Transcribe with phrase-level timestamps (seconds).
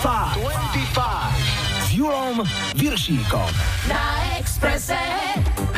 [0.00, 0.40] 25.
[0.40, 1.04] 25.
[1.84, 2.42] S Julom
[2.74, 3.48] Viršíkom.
[3.88, 4.96] Na Expresse.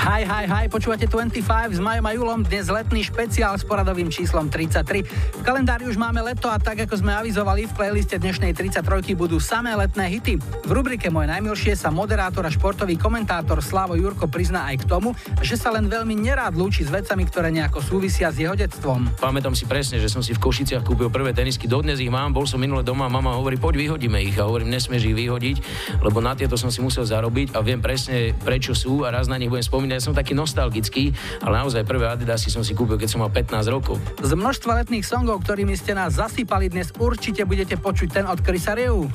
[0.04, 1.40] Hi, hi, hi, počúvate 25
[1.72, 5.00] s Majom a Julom, dnes letný špeciál s poradovým číslom 33.
[5.00, 8.84] V kalendári už máme leto a tak ako sme avizovali, v playliste dnešnej 33
[9.16, 10.36] budú samé letné hity.
[10.36, 15.16] V rubrike Moje najmilšie sa moderátor a športový komentátor Slavo Jurko prizná aj k tomu,
[15.40, 19.08] že sa len veľmi nerád lúči s vecami, ktoré nejako súvisia s jeho detstvom.
[19.16, 22.44] Pamätám si presne, že som si v Košiciach kúpil prvé tenisky, dodnes ich mám, bol
[22.44, 25.56] som minule doma, mama hovorí, poď vyhodíme ich a hovorím, nesmieš ich vyhodiť,
[26.04, 29.40] lebo na tieto som si musel zarobiť a viem presne prečo sú a raz na
[29.40, 33.08] nich budem spomínať ja som taký nostalgický, ale naozaj prvé Adidasy som si kúpil, keď
[33.14, 33.96] som mal 15 rokov.
[34.18, 38.74] Z množstva letných songov, ktorými ste nás zasypali dnes, určite budete počuť ten od Chrisa
[38.74, 39.06] Riu.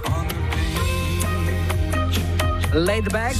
[2.73, 3.35] Laid Back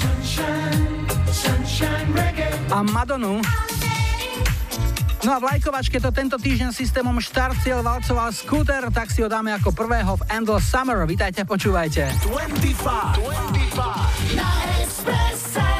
[2.73, 3.39] a Madonu.
[5.19, 9.51] No a v lajkovačke to tento týždeň systémom Štarciel valcoval skúter, tak si ho dáme
[9.51, 11.03] ako prvého v Endless Summer.
[11.03, 12.07] Vítajte, počúvajte.
[12.23, 13.19] 25.
[13.19, 14.39] 25.
[14.39, 14.49] Na
[14.79, 15.78] Expresse.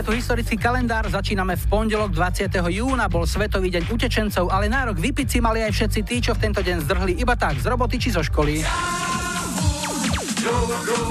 [0.00, 2.48] Je tu historický kalendár, začíname v pondelok 20.
[2.72, 6.40] júna, bol Svetový deň utečencov, ale nárok vypiť si mali aj všetci tí, čo v
[6.40, 8.64] tento deň zdrhli iba tak z roboty či zo školy.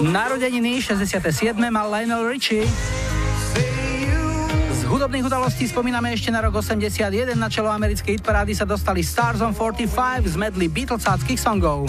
[0.01, 1.21] Narodeniny 67.
[1.69, 2.65] mal Lionel Richie.
[4.73, 7.37] Z hudobných udalostí spomíname ešte na rok 81.
[7.37, 9.85] Na čelo americkej hitparády sa dostali Stars on 45
[10.25, 11.85] z medley Beatlesáckých songov.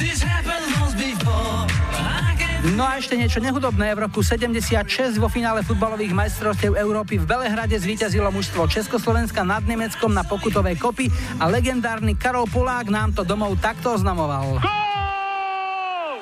[2.79, 3.99] No a ešte niečo nehudobné.
[3.99, 10.15] V roku 76 vo finále futbalových majstrovstiev Európy v Belehrade zvíťazilo mužstvo Československa nad Nemeckom
[10.15, 11.11] na pokutovej kopy
[11.43, 14.63] a legendárny Karol Polák nám to domov takto oznamoval.
[14.63, 16.15] Gól!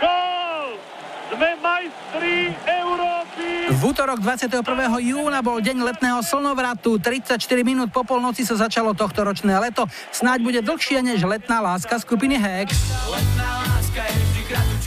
[0.00, 0.68] Gól!
[1.36, 3.48] Sme majstri Európy!
[3.76, 4.64] V útorok 21.
[5.04, 6.96] júna bol deň letného slnovratu.
[6.96, 9.84] 34 minút po polnoci sa začalo tohto ročné leto.
[10.08, 12.72] Snáď bude dlhšie než letná láska skupiny Hex.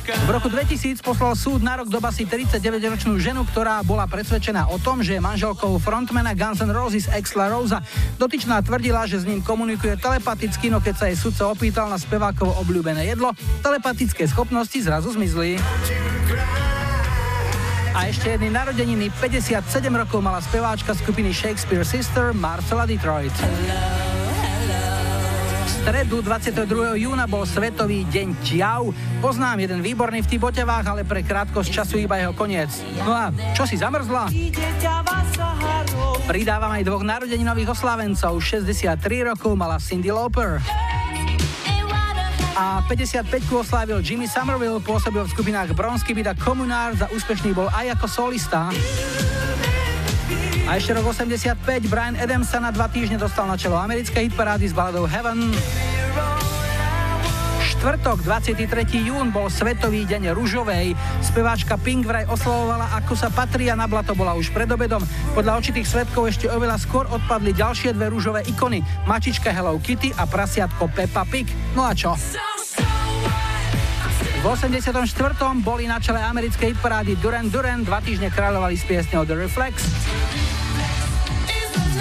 [0.10, 4.82] V roku 2000 poslal súd na rok do basy 39-ročnú ženu, ktorá bola presvedčená o
[4.82, 7.86] tom, že je manželkou frontmana Guns N' Roses Exla Rosa.
[8.18, 12.58] Dotyčná tvrdila, že s ním komunikuje telepaticky, no keď sa jej sudca opýtal na spevákovo
[12.66, 15.62] obľúbené jedlo, telepatické schopnosti zrazu zmizli.
[17.94, 19.62] A ešte jedny narodeniny, 57
[19.94, 23.36] rokov mala speváčka skupiny Shakespeare Sister Marcela Detroit
[25.90, 27.02] stredu 22.
[27.02, 28.94] júna bol Svetový deň ťav.
[29.26, 32.70] Poznám jeden výborný v Tibotevách, ale pre krátkosť času iba jeho koniec.
[33.02, 34.30] No a čo si zamrzla?
[36.30, 38.38] Pridávam aj dvoch narodeninových oslávencov.
[38.38, 40.62] 63 rokov mala Cindy Lauper.
[42.54, 47.66] A 55 oslávil Jimmy Somerville, pôsobil v skupinách Bronsky Beat a Communard, za úspešný bol
[47.74, 48.70] aj ako solista.
[50.70, 54.70] A ešte rok 85 Brian Adams sa na dva týždne dostal na čelo americkej hitparády
[54.70, 55.50] s baladou Heaven.
[57.74, 58.70] Štvrtok, 23.
[59.02, 60.94] jún bol Svetový deň ružovej.
[61.26, 65.02] Speváčka Pink vraj oslavovala, ako sa patrí a na blato bola už pred obedom.
[65.34, 68.86] Podľa očitých svetkov ešte oveľa skôr odpadli ďalšie dve rúžové ikony.
[69.10, 71.50] Mačička Hello Kitty a prasiatko Peppa Pig.
[71.74, 72.14] No a čo?
[74.40, 74.94] V 84.
[75.66, 79.76] boli na čele americkej hitparády Duran Duran, dva týždne kráľovali s piesňou The Reflex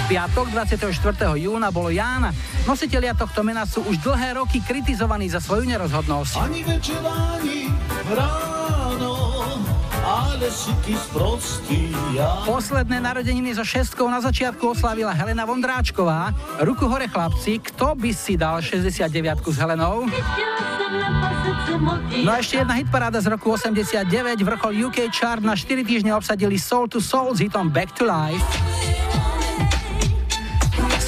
[0.09, 0.89] piatok 24.
[1.37, 2.33] júna bolo Jána.
[2.65, 6.33] Nositelia tohto mena sú už dlhé roky kritizovaní za svoju nerozhodnosť.
[6.41, 7.69] Ani večer, ani
[8.09, 9.13] ráno,
[10.01, 12.41] ale si ty sprostý ja.
[12.41, 16.33] Posledné narodeniny so šestkou na začiatku oslávila Helena Vondráčková.
[16.65, 19.13] Ruku hore chlapci, kto by si dal 69
[19.45, 20.09] s Helenou?
[22.25, 24.09] No a ešte jedna hitparáda z roku 89,
[24.41, 28.88] vrchol UK chart na 4 týždne obsadili Soul to Soul s hitom Back to Life.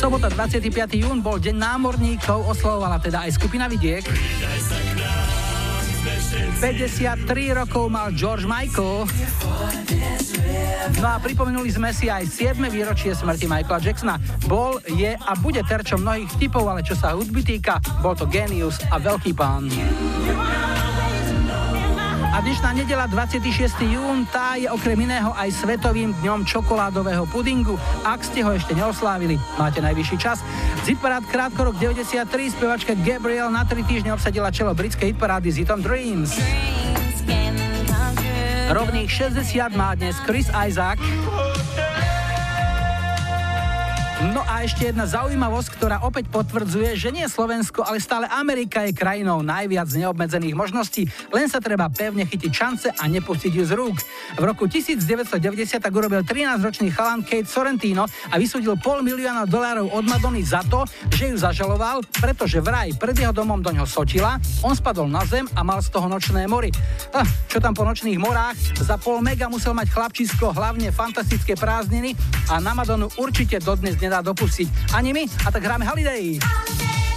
[0.02, 0.98] Sobota 25.
[0.98, 4.02] jún bol Deň námorníkov, oslavovala teda aj skupina Vidiek.
[6.58, 7.22] 53
[7.54, 9.06] rokov mal George Michael.
[10.98, 12.58] No a pripomenuli sme si aj 7.
[12.74, 14.18] výročie smrti Michaela Jacksona.
[14.50, 18.82] Bol, je a bude terčom mnohých typov, ale čo sa hudby týka, bol to genius
[18.90, 19.70] a veľký pán.
[22.32, 23.44] A dnešná nedela 26.
[23.92, 27.76] jún, tá je okrem iného aj Svetovým dňom čokoládového pudingu.
[28.08, 30.40] Ak ste ho ešte neoslávili, máte najvyšší čas.
[30.88, 35.84] Zitparát krátko rok 93, spevačka Gabriel na 3 týždne obsadila čelo britskej hitparády z hitom
[35.84, 36.40] Dreams.
[38.72, 41.04] Rovných 60 má dnes Chris Isaac.
[44.30, 48.94] No a ešte jedna zaujímavosť, ktorá opäť potvrdzuje, že nie Slovensko, ale stále Amerika je
[48.94, 53.98] krajinou najviac neobmedzených možností, len sa treba pevne chytiť šance a nepustiť ju z rúk.
[54.38, 60.06] V roku 1990 tak urobil 13-ročný chalan Kate Sorrentino a vysúdil pol milióna dolárov od
[60.06, 64.78] Madony za to, že ju zažaloval, pretože vraj pred jeho domom do ňoho sotila, on
[64.78, 66.70] spadol na zem a mal z toho nočné mory.
[67.10, 68.54] Ah, čo tam po nočných morách?
[68.86, 72.14] Za pol mega musel mať chlapčisko hlavne fantastické prázdniny
[72.54, 74.92] a na Madonu určite dodnes nedá dopustiť.
[74.92, 76.36] Ani my, a tak hráme Holiday.
[76.36, 77.11] s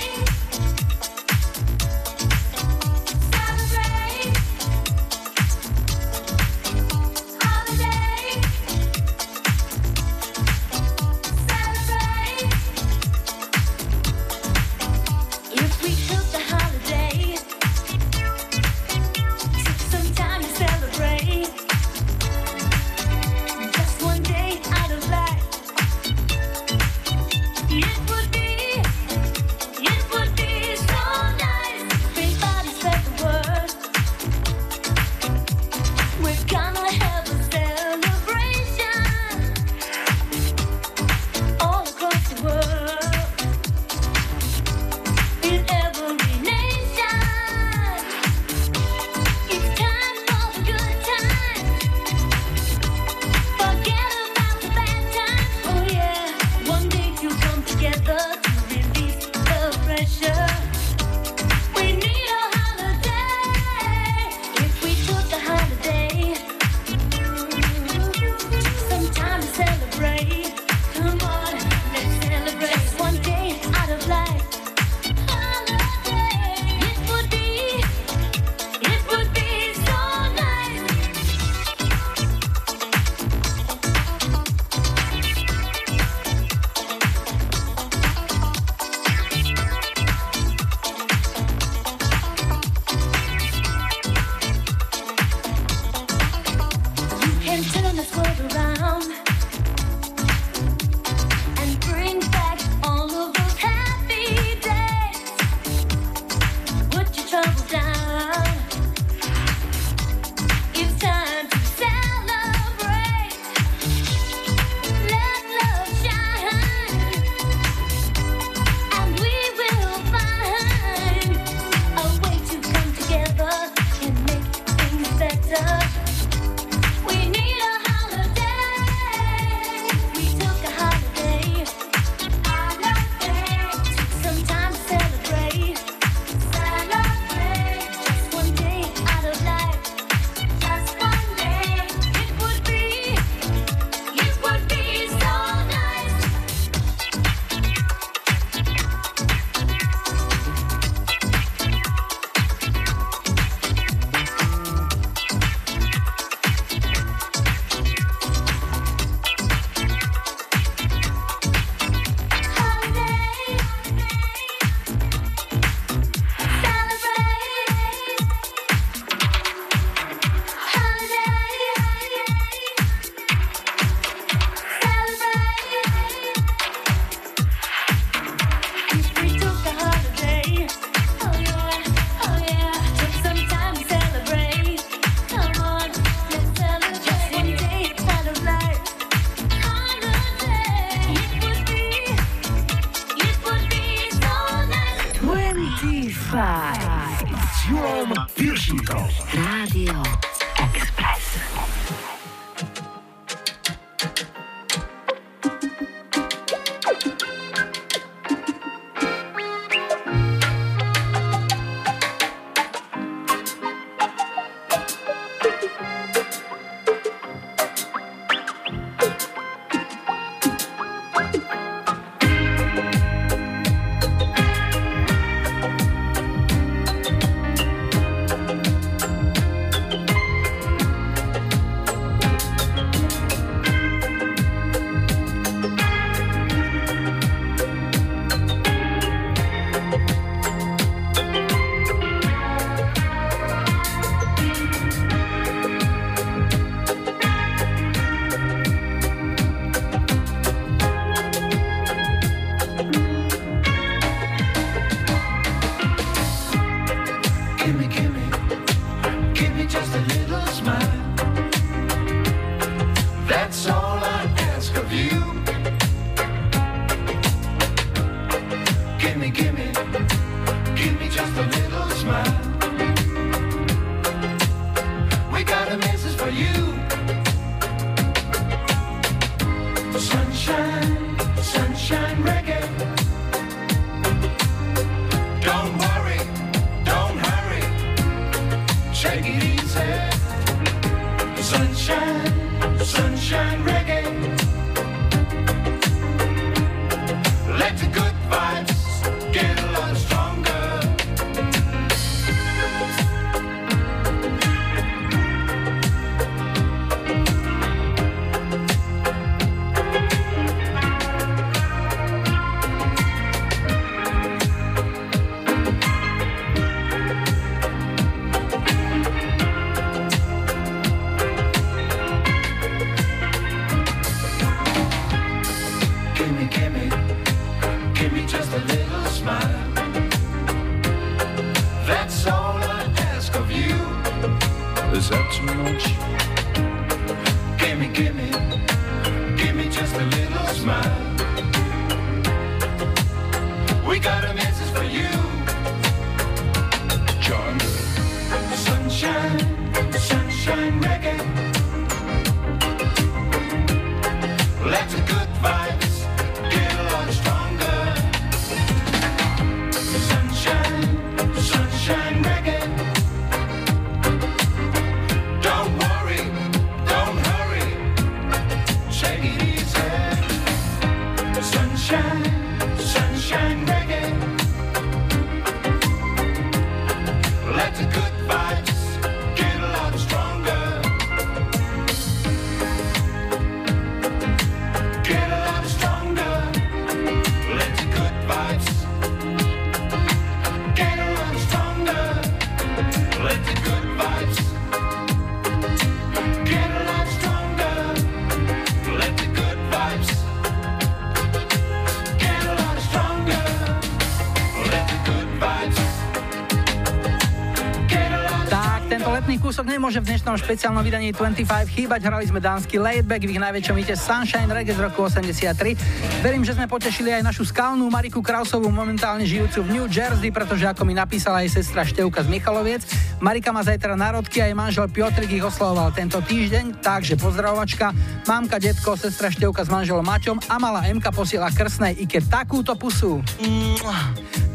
[409.84, 412.08] nemôže v dnešnom špeciálnom vydaní 25 chýbať.
[412.08, 416.24] Hrali sme dánsky Laidback v ich najväčšom hite Sunshine Reggae z roku 83.
[416.24, 420.64] Verím, že sme potešili aj našu skalnú Mariku Krausovú, momentálne žijúcu v New Jersey, pretože
[420.64, 422.80] ako mi napísala aj sestra Števka z Michaloviec,
[423.20, 427.92] Marika má zajtra národky a jej manžel Piotrik ich oslavoval tento týždeň, takže pozdravovačka,
[428.24, 433.20] mamka, detko, sestra Števka s manželom Maťom a malá Emka posiela krsnej Ike takúto pusu.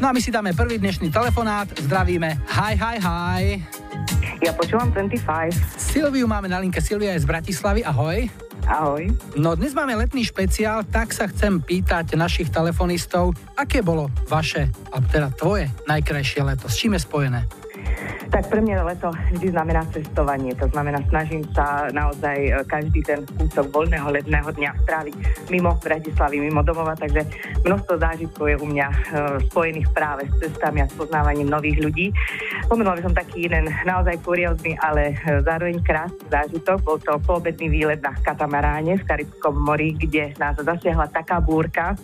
[0.02, 3.79] No a my si dáme prvý dnešný telefonát, zdravíme, hi, hi, hi.
[4.40, 5.52] Ja počúvam 25.
[5.76, 8.24] Silviu máme na linke, Silvia je z Bratislavy, ahoj.
[8.64, 9.12] Ahoj.
[9.36, 15.00] No dnes máme letný špeciál, tak sa chcem pýtať našich telefonistov, aké bolo vaše, a
[15.04, 17.40] teda tvoje najkrajšie leto, s čím je spojené?
[18.30, 20.54] Tak pre mňa leto vždy znamená cestovanie.
[20.56, 25.14] To znamená, snažím sa naozaj e, každý ten kúsok voľného letného dňa stráviť
[25.50, 27.26] mimo Bratislavy, mimo domova, takže
[27.64, 28.96] množstvo zážitkov je u mňa e,
[29.52, 32.06] spojených práve s cestami a s poznávaním nových ľudí.
[32.66, 36.78] Spomenula by som taký jeden naozaj kuriózny, ale e, zároveň krásny zážitok.
[36.84, 41.96] Bol to poobedný výlet na katamaráne v Karibskom mori, kde nás zasiahla taká búrka,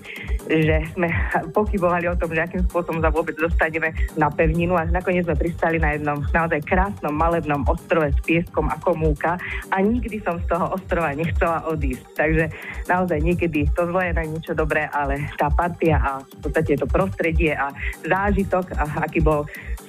[0.47, 1.11] že sme
[1.51, 5.77] pochybovali o tom, že akým spôsobom sa vôbec dostaneme na pevninu, až nakoniec sme pristali
[5.81, 9.39] na jednom naozaj krásnom malebnom ostrove s pieskom ako múka
[9.73, 12.05] a nikdy som z toho ostrova nechcela odísť.
[12.15, 12.45] Takže
[12.87, 16.87] naozaj niekedy to zlo je na niečo dobré, ale tá partia a v podstate to
[16.89, 17.71] prostredie a
[18.07, 19.47] zážitok, a aký bol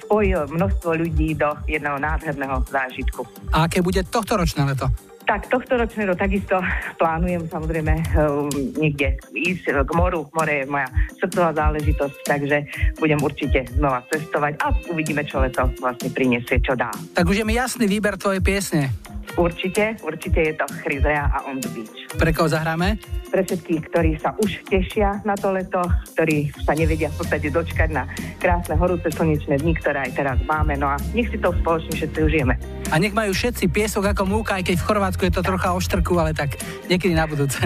[0.08, 3.28] spojil množstvo ľudí do jedného nádherného zážitku.
[3.52, 4.88] A aké bude tohto ročné leto?
[5.28, 6.56] Tak tohto ročného takisto
[6.96, 8.48] plánujem samozrejme uh,
[8.80, 10.24] niekde ísť k moru.
[10.32, 10.88] More je moja
[11.20, 12.56] srdcová záležitosť, takže
[12.96, 16.88] budem určite znova cestovať a uvidíme, čo leto vlastne prinesie, čo dá.
[17.12, 18.88] Tak už je mi jasný výber tvojej piesne.
[19.36, 21.94] Určite, určite je to Chryzea a On the Beach.
[22.16, 22.96] Pre koho zahráme?
[23.28, 25.84] Pre všetkých, ktorí sa už tešia na to leto,
[26.16, 28.08] ktorí sa nevedia v podstate dočkať na
[28.40, 30.80] krásne horúce slnečné dni, ktoré aj teraz máme.
[30.80, 32.54] No a nech si to spoločne všetci užijeme.
[32.88, 35.80] A nech majú všetci piesok ako múka, aj keď v Chorvátsku je to trocha o
[35.80, 36.54] štrku, ale tak
[36.86, 37.58] niekedy na budúce.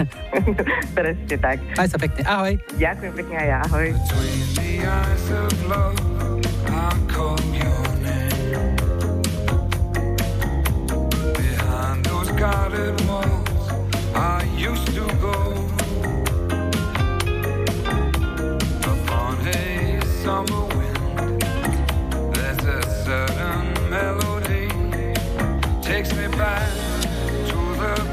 [0.97, 1.57] Presne tak.
[1.77, 2.21] Maj sa pekne.
[2.25, 2.53] Ahoj.
[2.77, 3.59] Ďakujem pekne aj ja.
[3.69, 3.89] Ahoj.
[12.43, 13.71] Guarded walls,
[14.15, 15.37] I used to go.
[18.83, 21.39] Upon a summer wind,
[22.35, 24.67] there's a certain melody
[25.81, 26.92] takes me back
[27.83, 28.12] to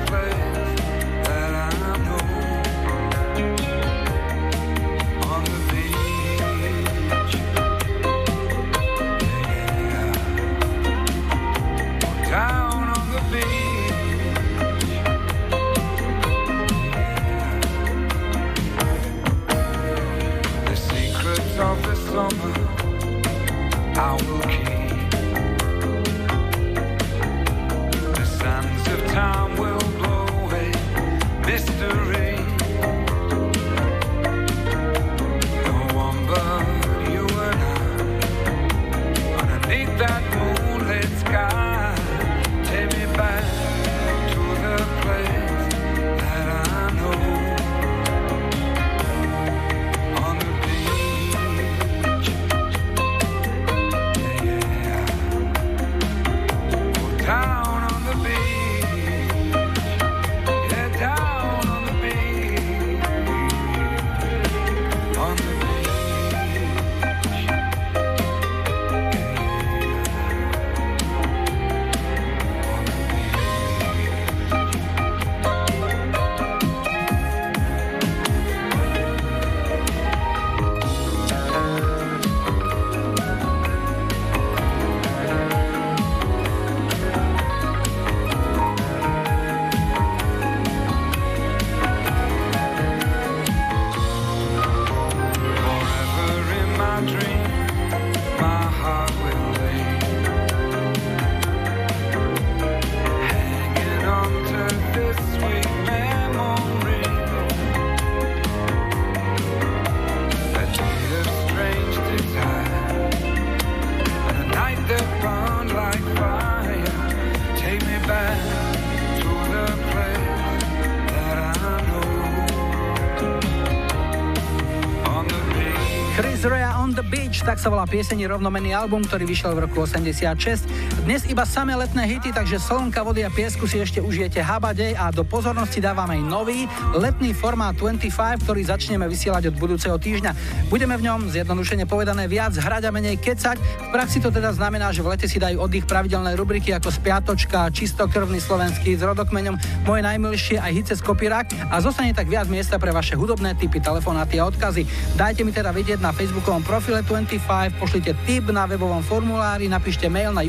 [127.61, 130.90] tak sa volá pieseň rovnomenný album, ktorý vyšiel v roku 86.
[131.11, 135.11] Dnes iba samé letné hity, takže slnka, vody a piesku si ešte užijete habadej a
[135.11, 140.31] do pozornosti dávame aj nový letný formát 25, ktorý začneme vysielať od budúceho týždňa.
[140.71, 143.59] Budeme v ňom, zjednodušene povedané, viac hrať a menej kecať.
[143.59, 147.75] V praxi to teda znamená, že v lete si dajú oddych pravidelné rubriky ako Spiatočka,
[147.75, 152.79] Čistokrvný slovenský s rodokmeňom, moje najmilšie aj hice z kopirák a zostane tak viac miesta
[152.79, 154.87] pre vaše hudobné typy, telefonáty a odkazy.
[155.19, 160.31] Dajte mi teda vedieť na facebookovom profile 25, pošlite tip na webovom formulári, napíšte mail
[160.31, 160.47] na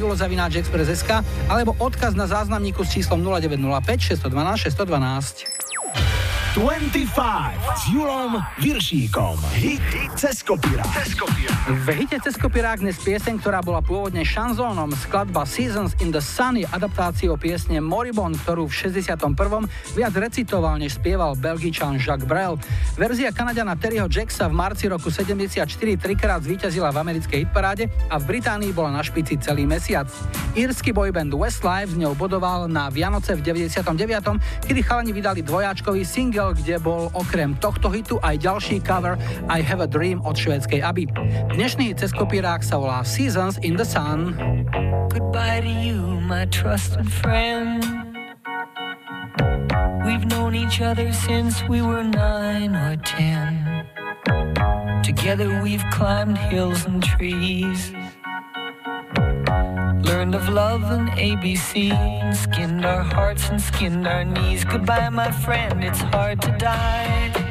[0.52, 5.61] julozavináčexpress.sk alebo odkaz na záznamníku s číslom 0905 612 612.
[6.52, 7.16] 25
[7.80, 9.40] s Julom Viršíkom.
[9.56, 9.80] Hit
[10.20, 10.84] cez kopírák.
[11.72, 16.60] V hite cez kopirák dnes pieseň, ktorá bola pôvodne šanzónom, skladba Seasons in the Sun
[16.60, 19.32] je adaptáciou piesne Moribond, ktorú v 61.
[19.96, 22.60] viac recitoval, než spieval belgičan Jacques Brel.
[23.00, 25.64] Verzia Kanadiana Terryho Jacksa v marci roku 74
[25.96, 30.12] trikrát zvíťazila v americkej hitparáde a v Británii bola na špici celý mesiac.
[30.52, 36.41] Írsky boyband Westlife z ňou bodoval na Vianoce v 99., kedy chalani vydali dvojáčkový single,
[36.50, 41.06] kde bol okrem tohto hitu aj ďalší cover I Have a Dream od švédskej Aby.
[41.54, 44.34] Dnešný cez kopírák sa volá Seasons in the Sun.
[45.14, 47.86] Goodbye to you, my trusted friend.
[50.02, 53.86] We've known each other since we were nine or ten.
[55.06, 57.94] Together we've climbed hills and trees.
[60.04, 64.66] Learned of love and ABC, and skinned our hearts and skinned our knees.
[64.66, 67.51] Goodbye, my friend, it's hard to die.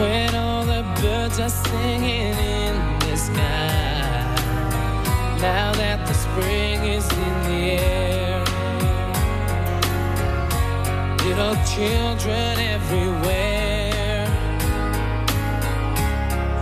[0.00, 4.24] When all the birds are singing in the sky.
[5.42, 8.44] Now that the spring is in the air.
[11.26, 14.24] Little children everywhere.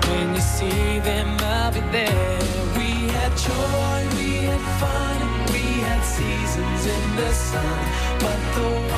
[0.08, 2.40] When you see them, I'll be there.
[2.76, 5.18] We had joy, we had fun,
[5.52, 7.78] we had seasons in the sun.
[8.18, 8.97] But the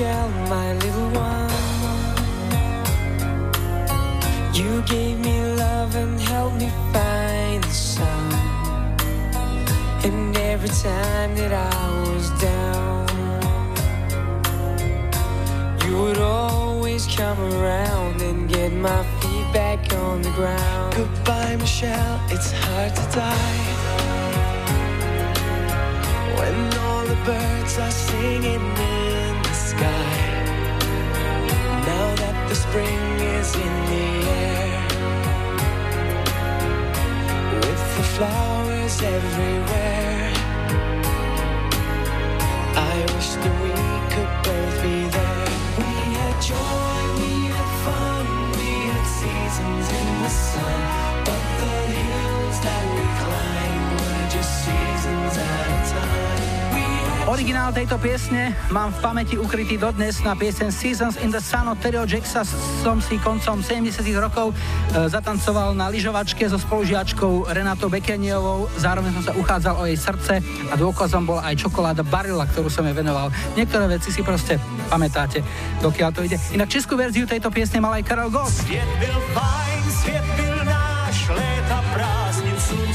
[0.00, 1.50] Michelle, my little one.
[4.54, 8.32] You gave me love and helped me find the sun.
[10.02, 13.08] And every time that I was down,
[15.84, 20.94] you would always come around and get my feet back on the ground.
[20.96, 23.66] Goodbye, Michelle, it's hard to die.
[26.38, 28.64] When all the birds are singing
[32.70, 34.08] spring is in the
[34.46, 34.82] air.
[37.62, 40.32] With the flowers everywhere.
[42.92, 43.74] I wish that we
[44.12, 45.50] could both be there.
[45.82, 48.26] We had joy, we had fun,
[48.58, 50.80] we had seasons in the sun.
[51.26, 56.29] But the hills that we climbed were just seasons at a time.
[57.28, 61.76] Originál tejto piesne mám v pamäti ukrytý dodnes na piesen Seasons in the Sun od
[61.76, 62.48] Tereo Jacksa
[62.80, 64.54] som si koncom 70 rokov e,
[65.04, 70.34] zatancoval na lyžovačke so spolužiačkou Renatou Bekeniovou, zároveň som sa uchádzal o jej srdce
[70.72, 73.28] a dôkazom bola aj čokoláda Barilla, ktorú som jej venoval.
[73.52, 74.56] Niektoré veci si proste
[74.88, 75.44] pamätáte,
[75.84, 76.40] dokiaľ to ide.
[76.56, 78.54] Inak českú verziu tejto piesne mal aj Karol Gott.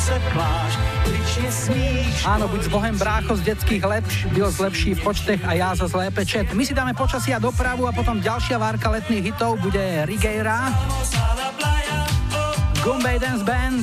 [0.06, 2.30] se pláž, plične smíš.
[2.30, 4.06] Áno, buď z Bohem brácho z detských let,
[4.38, 6.46] Dios lepší v počtech a ja za zlépe čet.
[6.54, 10.70] My si dáme počasia dopravu a potom ďalšia várka letných hitov bude Rigeira.
[12.86, 13.82] Gumbay Dance Band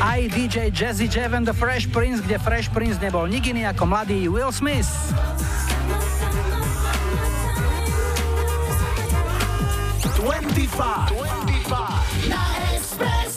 [0.00, 4.24] aj DJ Jazzy Jeff and the Fresh Prince, kde Fresh Prince nebol nikdy ako mladý
[4.32, 4.88] Will Smith.
[10.16, 11.12] Twenty-five.
[11.12, 12.32] 25.
[12.32, 13.31] 25.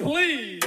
[0.00, 0.60] please.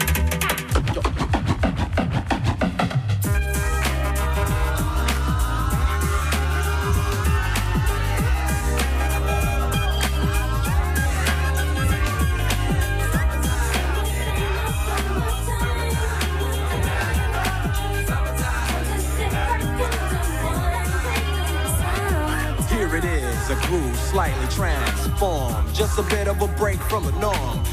[24.13, 25.73] slightly transformed.
[25.73, 27.72] Just a bit of a break from the norm.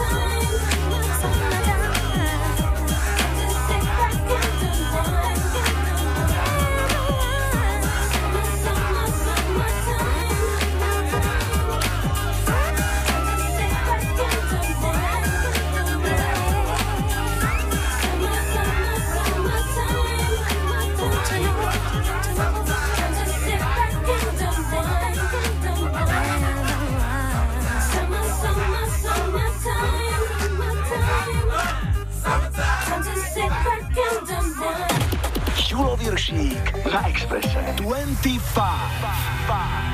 [37.11, 37.49] Expresse.
[37.77, 38.39] 25.
[39.01, 39.90] 25.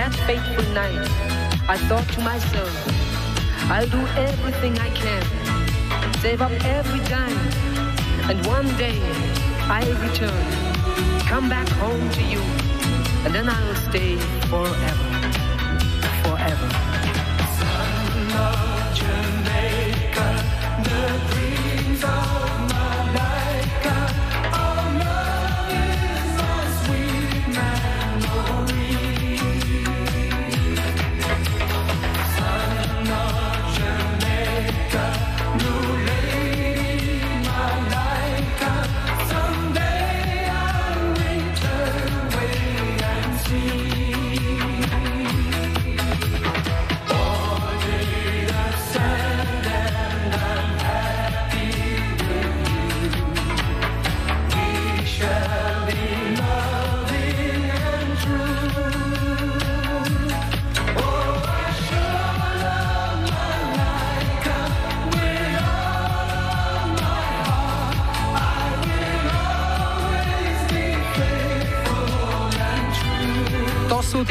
[0.00, 1.06] that fateful night,
[1.68, 2.74] I thought to myself,
[3.70, 5.22] I'll do everything I can,
[6.22, 7.36] save up every dime,
[8.30, 8.98] and one day
[9.76, 10.44] I'll return,
[11.32, 12.40] come back home to you,
[13.24, 14.16] and then I'll stay
[14.48, 15.08] forever,
[16.24, 16.68] forever.
[17.60, 20.28] Son of Jamaica,
[20.88, 22.59] the dreams of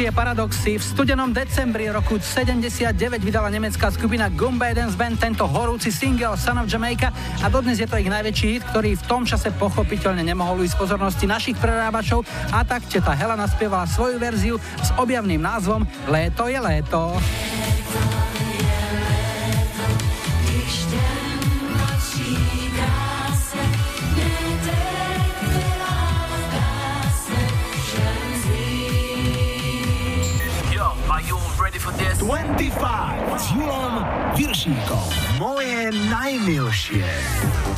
[0.00, 0.80] tie paradoxy.
[0.80, 6.56] V studenom decembri roku 79 vydala nemecká skupina Gumba Dance Band tento horúci single Son
[6.56, 7.12] of Jamaica
[7.44, 11.28] a dodnes je to ich najväčší hit, ktorý v tom čase pochopiteľne nemohol ísť pozornosti
[11.28, 17.20] našich prerábačov a tak teta Helena spievala svoju verziu s objavným názvom Léto je léto.
[32.60, 34.04] 25 s Julom
[34.36, 35.08] Viršíkom.
[35.40, 37.08] Moje najmilšie.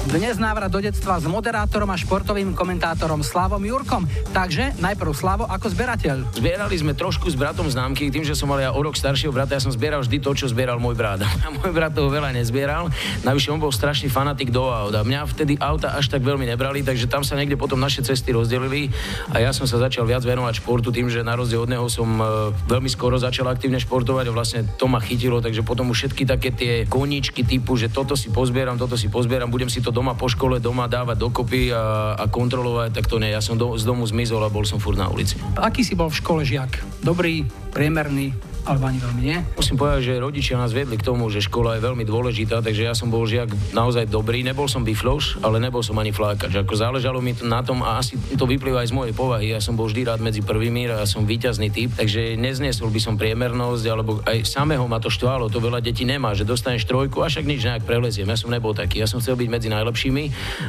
[0.02, 4.02] Dnes návrat do detstva s moderátorom a športovým komentátorom Slavom Jurkom.
[4.34, 6.26] Takže najprv Slavo ako zberateľ.
[6.34, 9.54] Zbierali sme trošku s bratom známky, tým, že som mal ja o rok staršieho brata,
[9.54, 11.22] ja som zbieral vždy to, čo zbieral môj brat.
[11.46, 12.90] A môj brat toho veľa nezbieral,
[13.22, 17.06] navyše on bol strašný fanatik do aut mňa vtedy auta až tak veľmi nebrali, takže
[17.06, 18.90] tam sa niekde potom naše cesty rozdelili
[19.30, 22.10] a ja som sa začal viac venovať športu tým, že na rozdiel od neho som
[22.18, 26.26] e, veľmi skoro začal aktívne športovať a vlastne to ma chytilo, takže potom už všetky
[26.26, 30.16] také tie koníčky typu, že toto si pozbieram, toto si pozbieram, budem si to doma
[30.16, 33.30] po škole, doma dávať dokopy a, a kontrolovať, tak to nie.
[33.30, 35.36] Ja som do, z domu zmizol a bol som furt na ulici.
[35.60, 36.80] Aký si bol v škole žiak?
[37.04, 38.32] Dobrý, priemerný,
[38.62, 39.38] alebo ani veľmi nie?
[39.58, 42.94] Musím povedať, že rodičia nás vedli k tomu, že škola je veľmi dôležitá, takže ja
[42.94, 44.46] som bol žiak naozaj dobrý.
[44.46, 46.54] Nebol som bifloš, ale nebol som ani flákač.
[46.62, 49.50] Ako záležalo mi to na tom a asi to vyplýva aj z mojej povahy.
[49.50, 53.14] Ja som bol vždy rád medzi prvými a som víťazný typ, takže nezniesol by som
[53.18, 55.50] priemernosť, alebo aj samého ma to štvalo.
[55.50, 58.30] To veľa detí nemá, že dostaneš trojku a však nič nejak preleziem.
[58.30, 59.02] Ja som nebol taký.
[59.02, 60.24] Ja som chcel byť medzi najlepšími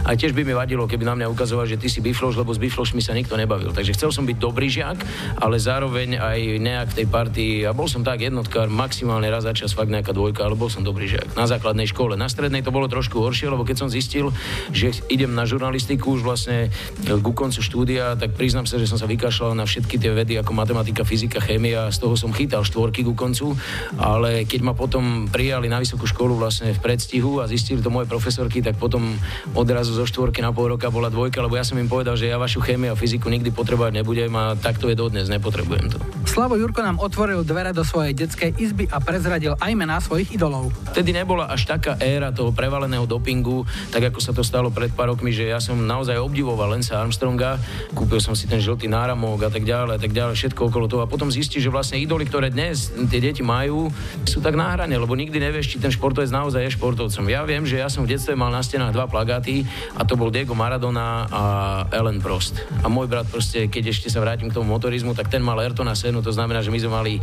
[0.10, 2.60] a tiež by mi vadilo, keby na mňa ukazoval, že ty si bifloš, lebo s
[2.62, 3.70] biflošmi sa nikto nebavil.
[3.70, 4.98] Takže chcel som byť dobrý žiak,
[5.38, 9.52] ale zároveň aj nejak v tej partii a bol som tak jednotkár, maximálne raz za
[9.52, 11.36] čas fakt nejaká dvojka, ale bol som dobrý žiak.
[11.36, 12.16] Na základnej škole.
[12.16, 14.32] Na strednej to bolo trošku horšie, lebo keď som zistil,
[14.72, 16.72] že idem na žurnalistiku už vlastne
[17.04, 20.56] ku koncu štúdia, tak priznám sa, že som sa vykašľal na všetky tie vedy ako
[20.56, 23.52] matematika, fyzika, chémia, z toho som chytal štvorky ku koncu,
[24.00, 28.08] ale keď ma potom prijali na vysokú školu vlastne v predstihu a zistili to moje
[28.08, 29.12] profesorky, tak potom
[29.60, 32.40] odrazu zo štvorky na pol roka bola dvojka, lebo ja som im povedal, že ja
[32.40, 36.00] vašu chémiu a fyziku nikdy potrebovať nebudem a takto je dodnes, nepotrebujem to.
[36.34, 40.74] Slavo Jurko nám otvoril dvere do svojej detskej izby a prezradil aj mená svojich idolov.
[40.90, 45.14] Vtedy nebola až taká éra toho prevaleného dopingu, tak ako sa to stalo pred pár
[45.14, 47.62] rokmi, že ja som naozaj obdivoval Lensa Armstronga,
[47.94, 51.06] kúpil som si ten žltý náramok a tak ďalej, a tak ďalej, všetko okolo toho
[51.06, 53.94] a potom zistí, že vlastne idoly, ktoré dnes tie deti majú,
[54.26, 57.30] sú tak na hrane, lebo nikdy nevieš, či ten športovec naozaj je športovcom.
[57.30, 60.34] Ja viem, že ja som v detstve mal na stenách dva plagáty a to bol
[60.34, 61.44] Diego Maradona a
[61.94, 62.58] Ellen Prost.
[62.82, 65.94] A môj brat proste, keď ešte sa vrátim k tomu motorizmu, tak ten mal Ayrtona
[65.94, 67.14] Senu, to znamená, že my sme mali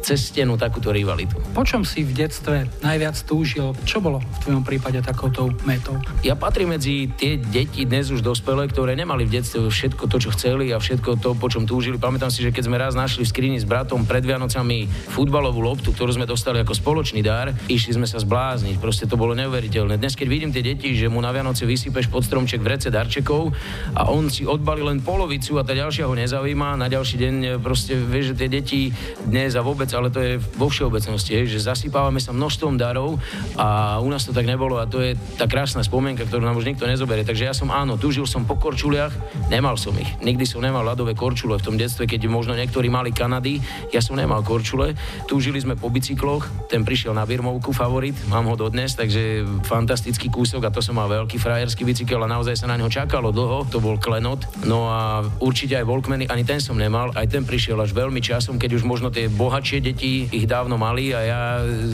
[0.00, 1.36] cez stenu takúto rivalitu.
[1.52, 3.74] Po čom si v detstve najviac túžil?
[3.82, 5.98] Čo bolo v tvojom prípade takouto metou?
[6.22, 10.30] Ja patrím medzi tie deti, dnes už dospelé, ktoré nemali v detstve všetko to, čo
[10.32, 11.98] chceli a všetko to, po čom túžili.
[11.98, 15.90] Pamätám si, že keď sme raz našli v skrini s bratom pred Vianocami futbalovú loptu,
[15.90, 18.78] ktorú sme dostali ako spoločný dar, išli sme sa zblázniť.
[18.78, 19.98] Proste to bolo neuveriteľné.
[19.98, 23.50] Dnes, keď vidím tie deti, že mu na Vianoce vysypeš pod stromček v rece darčekov
[23.96, 27.48] a on si odbalí len polovicu a tá ďalšia ho nezaujíma, na ďalší deň e,
[27.58, 28.92] proste vieš, že tie deti
[29.24, 33.16] dnes a vôbec, ale to je vo všeobecnosti, že zasypávame sa množstvom darov
[33.56, 36.68] a u nás to tak nebolo a to je tá krásna spomienka, ktorú nám už
[36.68, 37.24] nikto nezoberie.
[37.24, 39.16] Takže ja som áno, túžil som po korčuliach,
[39.48, 40.12] nemal som ich.
[40.20, 44.20] Nikdy som nemal ľadové korčule v tom detstve, keď možno niektorí mali Kanady, ja som
[44.20, 44.92] nemal korčule.
[45.24, 50.68] Túžili sme po bicykloch, ten prišiel na Birmovku favorit, mám ho dodnes, takže fantastický kúsok
[50.68, 53.80] a to som mal veľký frajerský bicykel a naozaj sa na neho čakalo dlho, to
[53.80, 54.44] bol klenot.
[54.68, 58.58] No a určite aj Volkmeny, ani ten som nemal, aj ten prišiel až veľmi časom,
[58.58, 61.42] keď už možno tie bohatšie deti ich dávno mali a ja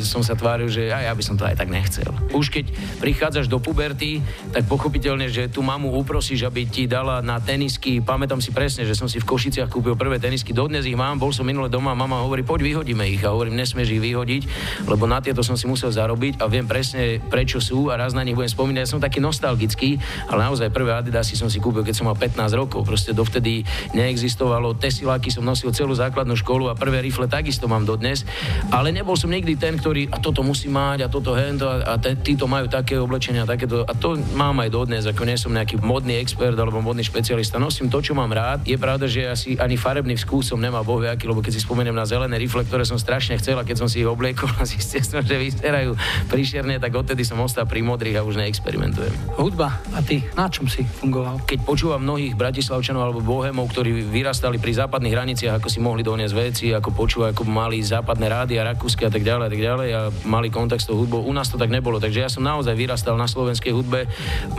[0.00, 2.08] som sa tváril, že aj ja by som to aj tak nechcel.
[2.32, 7.36] Už keď prichádzaš do puberty, tak pochopiteľne, že tu mamu uprosíš, aby ti dala na
[7.36, 8.00] tenisky.
[8.00, 11.28] Pamätám si presne, že som si v Košiciach kúpil prvé tenisky, dodnes ich mám, bol
[11.28, 14.42] som minule doma, mama hovorí, poď vyhodíme ich a hovorím, nesmieš ich vyhodiť,
[14.88, 18.24] lebo na tieto som si musel zarobiť a viem presne, prečo sú a raz na
[18.24, 18.80] nich budem spomínať.
[18.80, 20.00] Ja som taký nostalgický,
[20.32, 22.88] ale naozaj prvé Adidasy som si kúpil, keď som mal 15 rokov.
[22.88, 23.60] Proste dovtedy
[23.92, 24.72] neexistovalo.
[24.80, 28.26] Tesiláky som nosil celú základnú školu a prvé rifle takisto mám dodnes,
[28.74, 31.94] ale nebol som nikdy ten, ktorý a toto musí mať a toto hento a, a
[31.96, 35.54] te, títo majú také oblečenia a takéto a to mám aj dodnes, ako nie som
[35.54, 37.62] nejaký modný expert alebo modný špecialista.
[37.62, 38.66] Nosím to, čo mám rád.
[38.66, 42.06] Je pravda, že asi ani farebný vkus som nemal bohviaký, lebo keď si spomeniem na
[42.06, 45.22] zelené rifle, ktoré som strašne chcel a keď som si ich obliekol a zistil som,
[45.22, 45.94] že vyzerajú
[46.28, 49.12] príšerne, tak odtedy som ostal pri modrých a už neexperimentujem.
[49.38, 49.80] Hudba.
[49.96, 51.42] A ty, na čom si fungoval?
[51.46, 56.12] Keď počúvam mnohých bratislavčanov alebo bohemov, ktorí vyrastali pri západných hraniciach, ako si mohli do
[56.20, 59.62] koniec veci, ako počúva, ako mali západné rády a rakúske a tak ďalej a tak
[59.64, 61.24] ďalej a mali kontakt s tou hudbou.
[61.24, 64.04] U nás to tak nebolo, takže ja som naozaj vyrastal na slovenskej hudbe,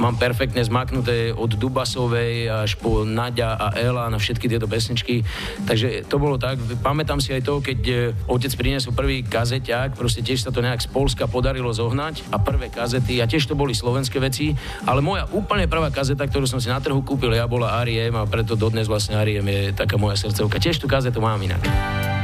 [0.02, 5.22] mám perfektne zmaknuté od Dubasovej až po Nadia a Ela na všetky tieto pesničky,
[5.70, 6.58] takže to bolo tak.
[6.82, 7.96] Pamätám si aj to, keď e,
[8.26, 12.74] otec priniesol prvý kazeťák, proste tiež sa to nejak z Polska podarilo zohnať a prvé
[12.74, 14.58] kazety, a tiež to boli slovenské veci,
[14.90, 18.26] ale moja úplne prvá kazeta, ktorú som si na trhu kúpil, ja bola Ariem a
[18.26, 20.58] preto dodnes vlastne Ariem je taká moja srdcovka.
[20.58, 22.21] Tiež tú kazetu mám inak.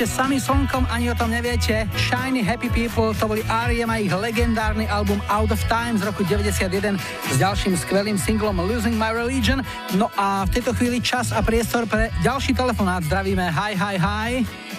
[0.00, 1.84] Ste sami slnkom, ani o tom neviete.
[1.92, 3.92] Shiny Happy People, to boli R.E.M.
[3.92, 6.96] a ich legendárny album Out of Time z roku 91
[7.28, 9.60] s ďalším skvelým singlom Losing My Religion.
[10.00, 13.04] No a v tejto chvíli čas a priestor pre ďalší telefonát.
[13.04, 14.30] Zdravíme, hi, hi, hi.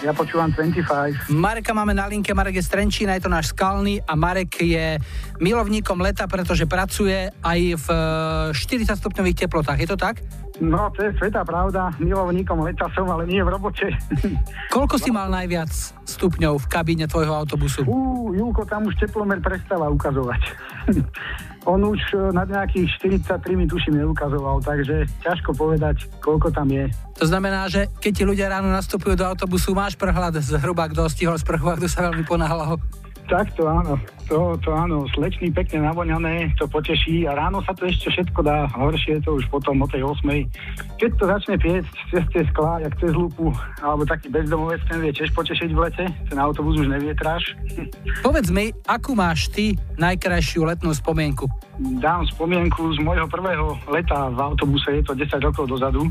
[0.02, 1.30] Ja počúvam 25.
[1.30, 4.98] Mareka máme na linke, Marek je z Trenčína, je to náš skalný a Marek je
[5.38, 7.86] milovníkom leta, pretože pracuje aj v
[8.50, 9.78] 40 eh, stupňových teplotách.
[9.78, 10.18] Je to tak?
[10.62, 11.90] No, to je sveta pravda.
[11.98, 13.90] Milovníkom leta som, ale nie v robote.
[14.74, 15.74] Koľko si mal najviac
[16.06, 17.82] stupňov v kabíne tvojho autobusu?
[17.82, 20.42] Ú, Julko, tam už teplomer prestáva ukazovať.
[21.70, 22.90] On už e, nad nejakých
[23.22, 26.90] 43 mi tuším neukazoval, takže ťažko povedať, koľko tam je.
[27.18, 31.38] To znamená, že keď ti ľudia ráno nastupujú do autobusu, máš prehľad zhruba, kto stihol
[31.38, 32.82] sprchovať, kto sa veľmi ponáhľal.
[33.30, 33.94] Tak to áno,
[34.28, 38.66] to, to áno, slečný, pekne navoňané, to poteší a ráno sa to ešte všetko dá,
[38.74, 40.98] horšie to už potom o tej 8.
[40.98, 43.50] Keď to začne piecť cez tie sklá, jak cez lupu,
[43.82, 47.54] alebo taký bezdomovec, ten vie tiež potešiť v lete, ten autobus už nevietráš.
[48.22, 51.50] Povedz mi, akú máš ty najkrajšiu letnú spomienku?
[51.82, 56.06] dám spomienku z môjho prvého leta v autobuse, je to 10 rokov dozadu.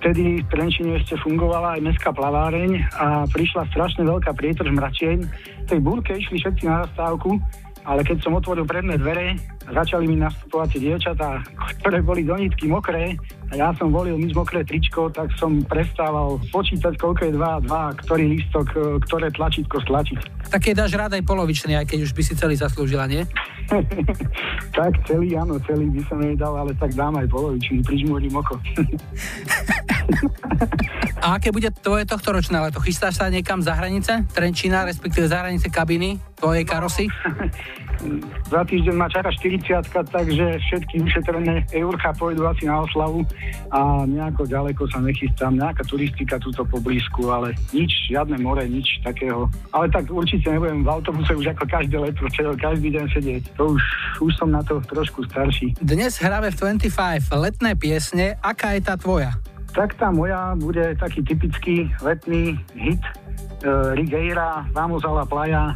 [0.00, 5.26] Vtedy v Trenčine ešte fungovala aj mestská plaváreň a prišla strašne veľká prietrž mračien.
[5.64, 7.40] V tej búrke išli všetci na zastávku,
[7.84, 9.36] ale keď som otvoril predné dvere,
[9.72, 11.40] začali mi nastupovať tie dievčatá,
[11.80, 13.16] ktoré boli do nitky mokré
[13.48, 17.58] a ja som volil nič mokré tričko, tak som prestával počítať, koľko je 2 a
[17.62, 20.50] 2, ktorý lístok, e, ktoré tlačítko stlačiť.
[20.50, 23.22] Tak keď dáš rád aj polovičný, aj keď už by si celý zaslúžila, nie?
[24.76, 28.58] tak celý, áno, celý by som nedal, ale tak dám aj polovičný, prižmúrim oko.
[31.24, 32.84] A aké bude tvoje tohto ročné leto?
[32.84, 37.08] Chystáš sa niekam za hranice Trenčína, respektíve za hranice kabiny tvojej karosy?
[38.52, 43.22] za týždeň ma čaká 40 takže všetky ušetrené eurka pôjdu asi na oslavu
[43.70, 49.46] a nejako ďaleko sa nechystám, nejaká turistika túto poblízku, ale nič, žiadne more, nič takého.
[49.70, 52.26] Ale tak určite nebudem v autobuse už ako každé leto,
[52.56, 53.42] každý deň sedieť.
[53.58, 53.82] To už,
[54.22, 55.76] už som na to trošku starší.
[55.82, 58.38] Dnes hráme v 25 letné piesne.
[58.40, 59.34] Aká je tá tvoja?
[59.74, 63.02] Tak tá moja bude taký typický letný hit
[63.66, 65.74] uh, Rigueira, Vamos a la playa,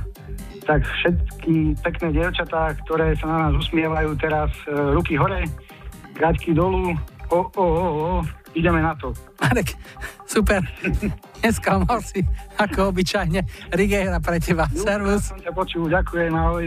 [0.68, 5.45] tak všetky pekné dievčatá, ktoré sa na nás usmievajú teraz, uh, ruky hore,
[6.18, 6.93] gaťky dolu,
[7.33, 8.11] o, o, o, o,
[8.53, 9.12] ideme na to.
[9.41, 9.76] Marek,
[10.29, 10.61] super.
[11.45, 12.24] Nesklamal si,
[12.59, 13.45] ako obyčajne.
[13.72, 14.66] Rigueira pre teba.
[14.74, 15.33] Servus.
[15.33, 16.66] Som ťa počul, ďakujem, ahoj.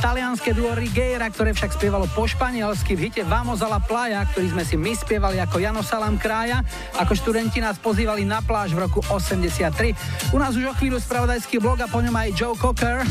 [0.00, 4.56] Talianské duo Rigera, ktoré však spievalo po španielsky v hite Vamos a la playa, ktorý
[4.56, 6.64] sme si my spievali ako Jano Salam Krája.
[6.96, 10.32] Ako študenti nás pozývali na pláž v roku 83.
[10.32, 13.04] U nás už o chvíľu spravodajský blog a po ňom aj Joe Cocker.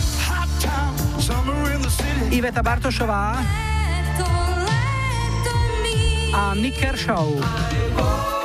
[2.33, 3.37] Iveta Bartošová
[6.33, 8.38] a Nick Kershaw.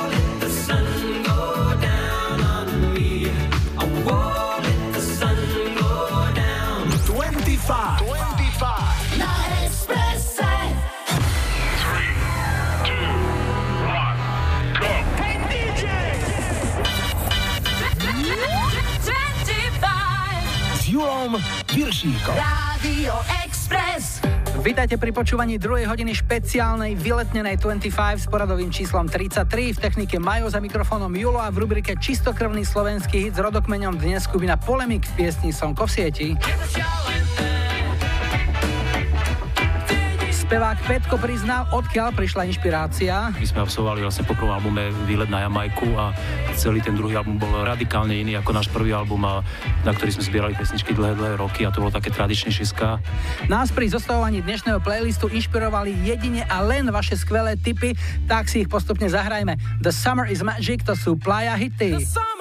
[22.05, 22.37] Viršíkom.
[22.37, 24.21] Rádio Express.
[24.61, 29.73] Vítajte pri počúvaní druhej hodiny špeciálnej vyletnenej 25 s poradovým číslom 33.
[29.73, 34.21] V technike Majo za mikrofónom Julo a v rubrike Čistokrvný slovenský hit s rodokmeňom dnes
[34.21, 36.27] skupina Polemik v piesni Sonko v sieti.
[40.45, 43.33] Spevák Petko priznal, odkiaľ prišla inšpirácia.
[43.33, 46.13] My sme absolvovali vlastne po prvom albume Výlet na Jamajku a
[46.53, 49.41] celý ten druhý album bol radikálne iný ako náš prvý album, a
[49.85, 52.97] na ktorý sme zbierali pesničky dlhé, dlhé roky a to bolo také tradičnejšie ska.
[53.45, 57.93] Nás pri zostavovaní dnešného playlistu inšpirovali jedine a len vaše skvelé tipy,
[58.25, 59.55] tak si ich postupne zahrajme.
[59.85, 61.95] The Summer is Magic, to sú Playa hity.
[61.95, 62.34] The Julom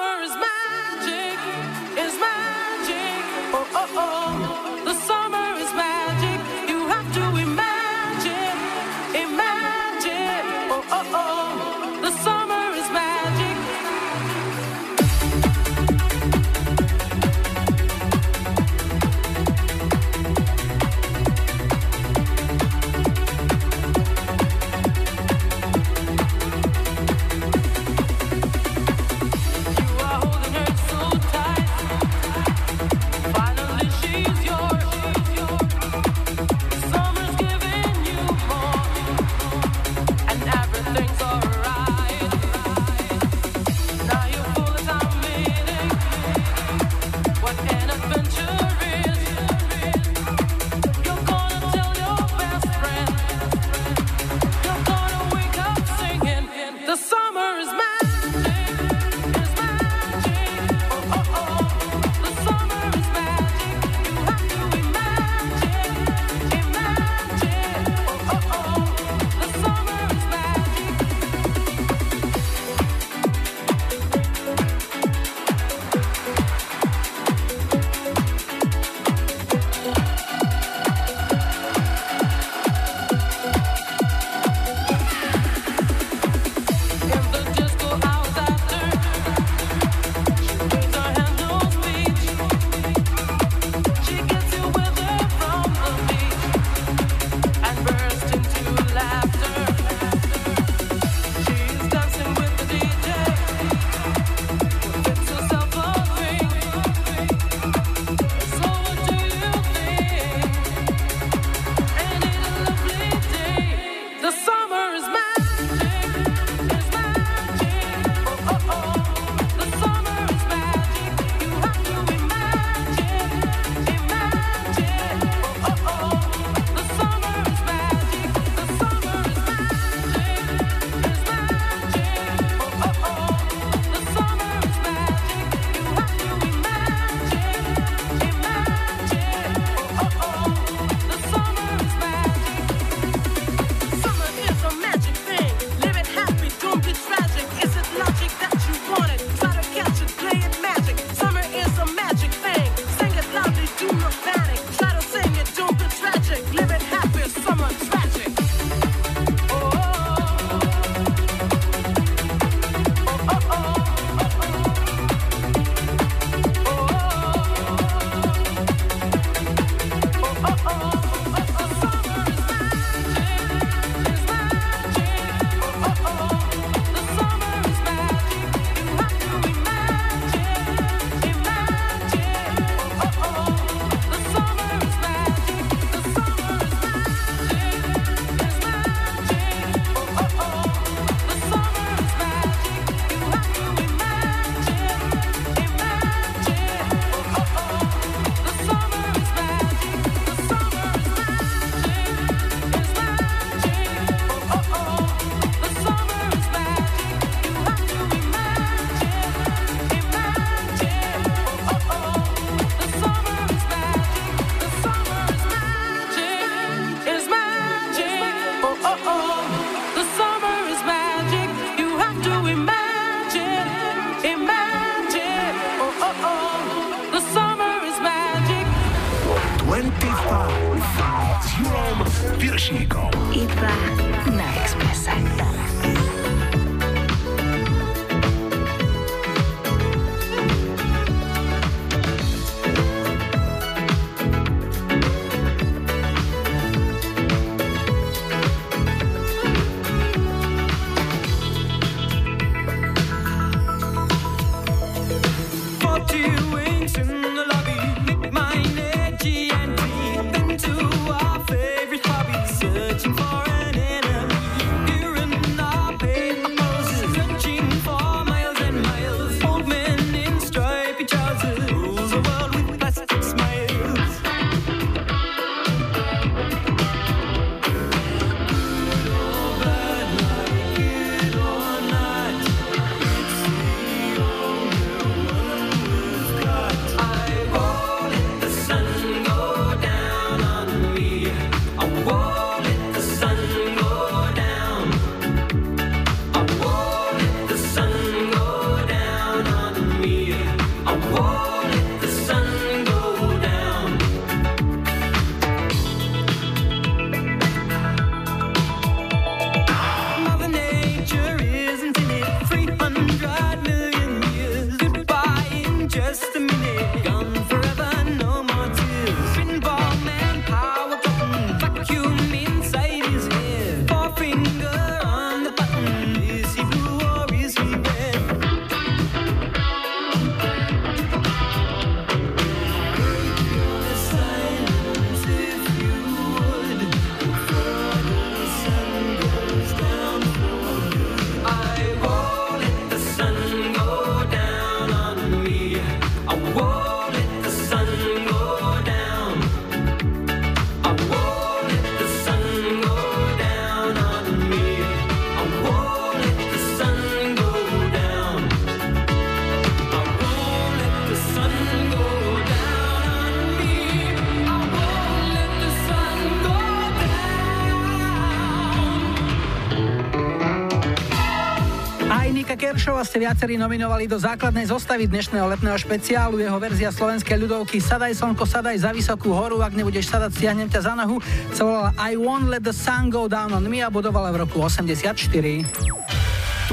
[373.04, 376.40] ste viacerí nominovali do základnej zostavy dnešného letného špeciálu.
[376.40, 380.80] Jeho verzia slovenskej ľudovky Sadaj slnko, sadaj za vysokú horu, ak nebudeš sadať, stiahnem ťa
[380.80, 381.20] za nohu,
[381.52, 384.64] sa volala I won't let the sun go down on me a budovala v roku
[384.64, 385.20] 84.
[385.20, 386.72] 25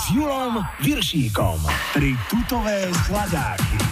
[0.00, 1.60] s Julom Viršíkom.
[1.92, 3.91] Tri tutové sladáky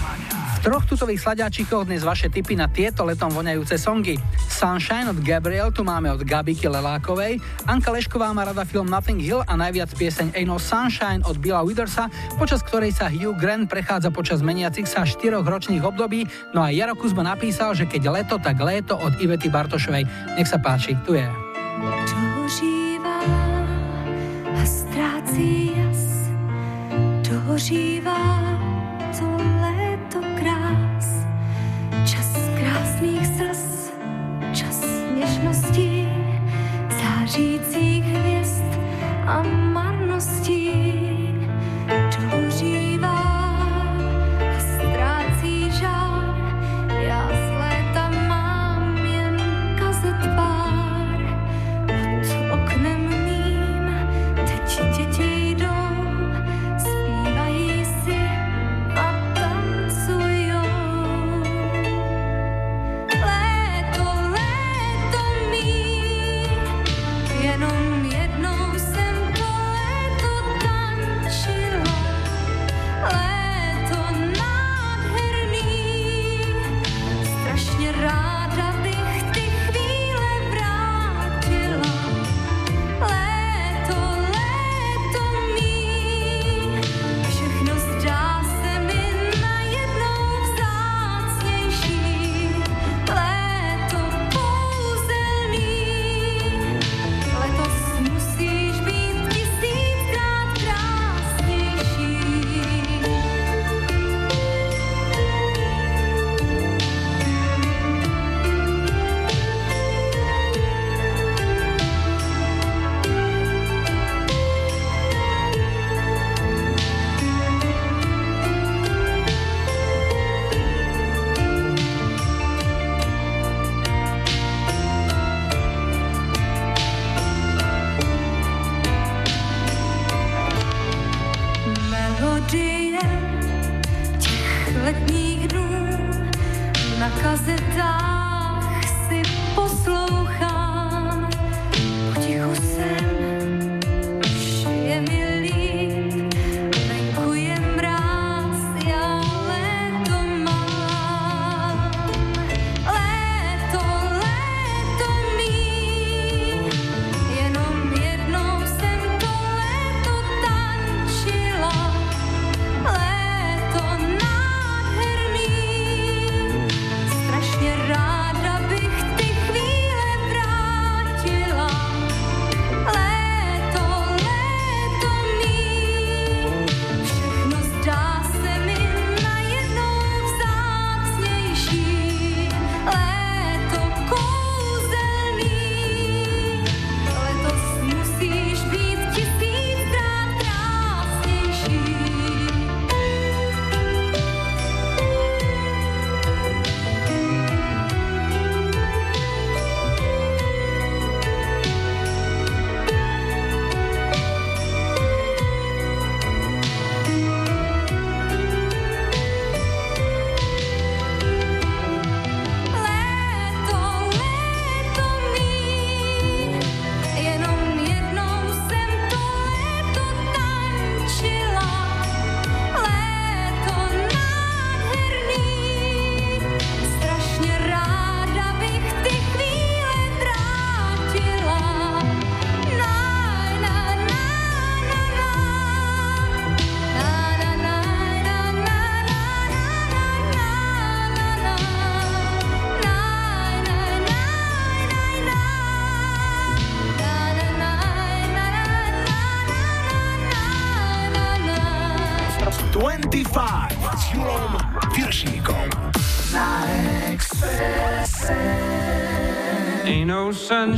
[0.60, 4.20] troch tutových sladáčikoch dnes vaše tipy na tieto letom voňajúce songy.
[4.44, 9.40] Sunshine od Gabriel tu máme od Gabiky Lelákovej, Anka Lešková má rada film Nothing Hill
[9.48, 14.12] a najviac pieseň Ain't No Sunshine od Billa Withersa, počas ktorej sa Hugh Grant prechádza
[14.12, 18.60] počas meniacich sa štyroch ročných období, no a Jaro Kuzma napísal, že keď leto, tak
[18.60, 20.04] léto od Ivety Bartošovej.
[20.36, 21.24] Nech sa páči, tu je.
[22.04, 23.24] Dožíva
[24.52, 26.28] a strácí jas,
[27.24, 27.32] to
[35.40, 36.08] něžnosti,
[36.90, 38.64] zářících hvězd.
[39.26, 39.59] A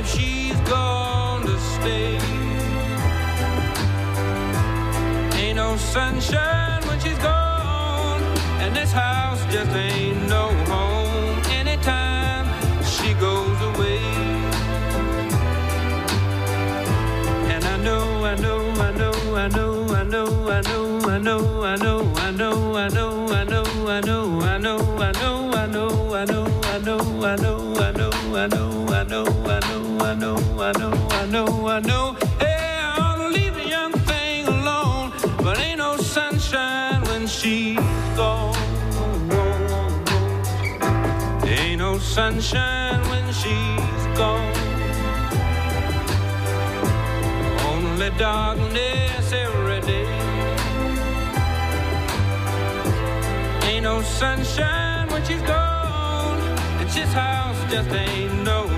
[0.00, 2.18] If she's gonna stay.
[5.40, 8.22] Ain't no sunshine when she's gone,
[8.62, 12.46] and this house just ain't no home anytime
[12.82, 14.00] she goes away.
[17.52, 21.62] And I know, I know, I know, I know, I know, I know, I know,
[21.64, 25.66] I know, I know, I know, I know, I know, I know, I know, I
[25.66, 28.79] know, I know, I know, I know, I know, I know
[30.70, 32.16] I know, I know, I know.
[32.38, 35.12] Hey, I ought to leave the young thing alone,
[35.42, 37.76] but ain't no sunshine when she's
[38.14, 38.54] gone.
[41.42, 44.54] Ain't no sunshine when she's gone.
[47.66, 50.06] Only darkness every day.
[53.64, 56.38] Ain't no sunshine when she's gone.
[56.80, 58.69] It's this house just ain't no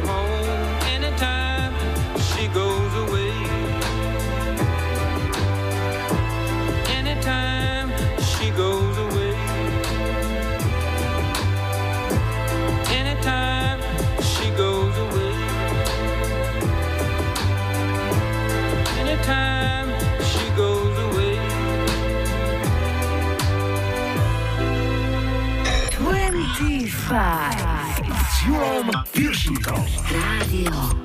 [27.12, 28.08] Five.
[28.08, 29.84] S Julom Piršíkom.
[30.08, 31.01] Rádio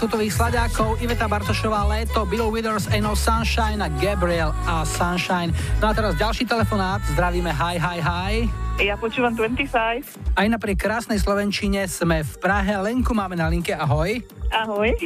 [0.00, 0.96] dnešná trojka tutových sladákov.
[1.04, 5.52] Iveta Bartošová, Léto, Bill Withers, Eno Sunshine a Gabriel a Sunshine.
[5.76, 7.04] No a teraz ďalší telefonát.
[7.12, 8.34] Zdravíme, hi, hi, hi.
[8.80, 10.40] Ja počúvam 25.
[10.40, 12.80] Aj napriek krásnej Slovenčine sme v Prahe.
[12.80, 14.24] Lenku máme na linke, ahoj.
[14.48, 14.96] Ahoj.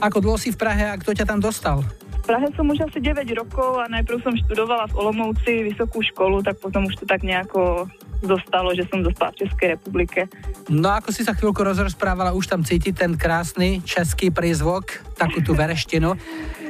[0.00, 1.84] Ako dlho si v Prahe a kto ťa tam dostal?
[2.28, 6.60] Prahe som už asi 9 rokov a najprv som študovala v Olomouci vysokú školu, tak
[6.60, 7.88] potom už to tak nejako
[8.20, 10.28] dostalo, že som dostala v Českej republike.
[10.68, 15.56] No ako si sa chvíľku rozprávala, už tam cíti ten krásny český prízvok, takú tú
[15.56, 16.20] vereštinu.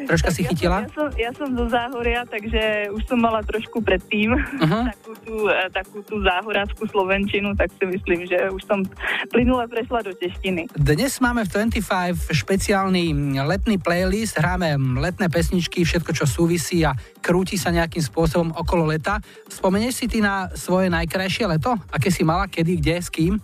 [0.08, 0.88] Troška si chytila?
[0.88, 4.88] Ja som, ja som zo Záhoria, takže už som mala trošku predtým uh-huh.
[4.96, 8.80] takú, tú, e, takú tú záhoráckú slovenčinu, tak si myslím, že už som
[9.28, 10.72] plynule prešla do češtiny.
[10.72, 13.12] Dnes máme v 25 špeciálny
[13.44, 19.20] letný playlist, hráme letné pesničky, všetko, čo súvisí a krúti sa nejakým spôsobom okolo leta.
[19.52, 21.76] Spomenieš si ty na svoje najkrajšie leto?
[21.92, 23.36] Aké si mala, kedy, kde, s kým?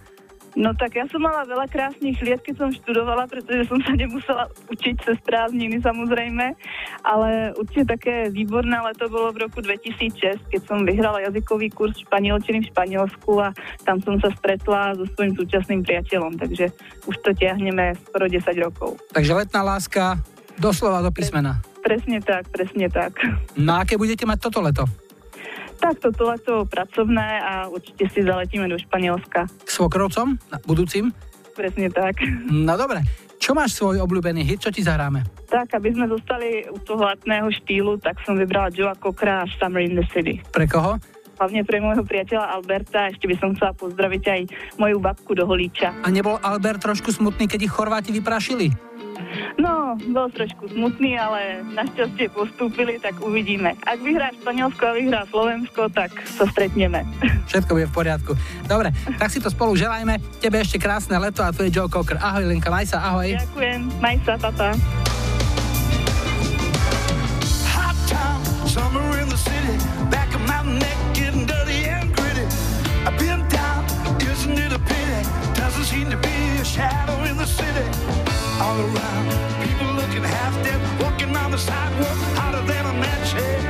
[0.54, 4.46] No tak ja som mala veľa krásnych liet, keď som študovala, pretože som sa nemusela
[4.70, 6.54] učiť cez prázdniny samozrejme,
[7.02, 12.62] ale určite také výborné leto bolo v roku 2006, keď som vyhrala jazykový kurz španielčiny
[12.62, 13.50] v Španielsku a
[13.82, 16.70] tam som sa stretla so svojím súčasným priateľom, takže
[17.10, 18.90] už to ťahneme skoro 10 rokov.
[19.10, 20.22] Takže letná láska
[20.54, 21.58] doslova do písmena.
[21.82, 23.18] Presne tak, presne tak.
[23.58, 25.03] No aké budete mať toto leto?
[25.84, 29.44] Tak toto leto pracovné a určite si zaletíme do Španielska.
[29.68, 30.40] Svokrovcom?
[30.64, 31.12] Budúcim?
[31.52, 32.24] Presne tak.
[32.48, 33.04] No dobre.
[33.36, 34.64] Čo máš svoj obľúbený hit?
[34.64, 35.20] Čo ti zahráme?
[35.52, 40.00] Tak, aby sme zostali u toho letného štýlu, tak som vybrala Joa Cockra Summer in
[40.00, 40.40] the City.
[40.48, 40.96] Pre koho?
[41.34, 43.10] hlavne pre môjho priateľa Alberta.
[43.10, 44.40] Ešte by som chcela pozdraviť aj
[44.78, 45.90] moju babku do Holíča.
[46.06, 48.70] A nebol Albert trošku smutný, keď ich Chorváti vyprašili?
[49.54, 53.78] No, bol trošku smutný, ale našťastie postúpili, tak uvidíme.
[53.86, 57.06] Ak vyhrá Španielsko a vyhrá Slovensko, tak sa stretneme.
[57.46, 58.32] Všetko bude v poriadku.
[58.66, 60.18] Dobre, tak si to spolu želajme.
[60.42, 62.18] Tebe ešte krásne leto a tu je Joe Cocker.
[62.18, 63.30] Ahoj Linka, maj sa, ahoj.
[63.30, 64.68] Ďakujem, maj sa, tata.
[67.72, 69.76] Hot town, summer in the city,
[70.10, 72.46] back of my neck getting dirty and gritty.
[73.06, 73.86] I've been down,
[74.18, 75.20] isn't it a pity?
[75.54, 77.86] Doesn't seem to be a shadow in the city.
[78.60, 79.26] All around.
[79.66, 83.62] People looking half dead, walking on the sidewalk, hotter than a match head.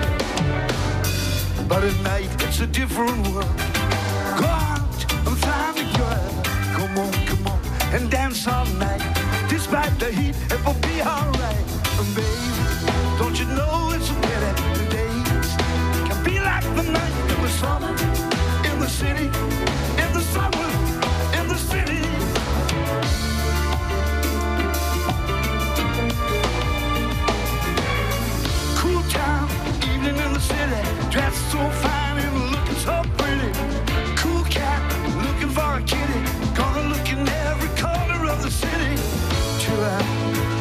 [1.68, 3.56] But at night, it's a different world.
[4.38, 6.30] Go out and find a girl.
[6.76, 7.60] Come on, come on,
[7.94, 9.02] and dance all night.
[9.48, 11.66] Despite the heat, it will be alright.
[12.00, 12.50] And baby,
[13.18, 15.48] don't you know it's a pity the days
[16.08, 17.92] can be like the night in the summer
[18.70, 19.28] in the city,
[30.34, 33.52] the city, dressed so fine and looking so pretty.
[34.16, 34.82] Cool cat,
[35.22, 36.20] looking for a kitty,
[36.54, 38.94] gonna look in every corner of the city.
[39.62, 40.02] Chill out,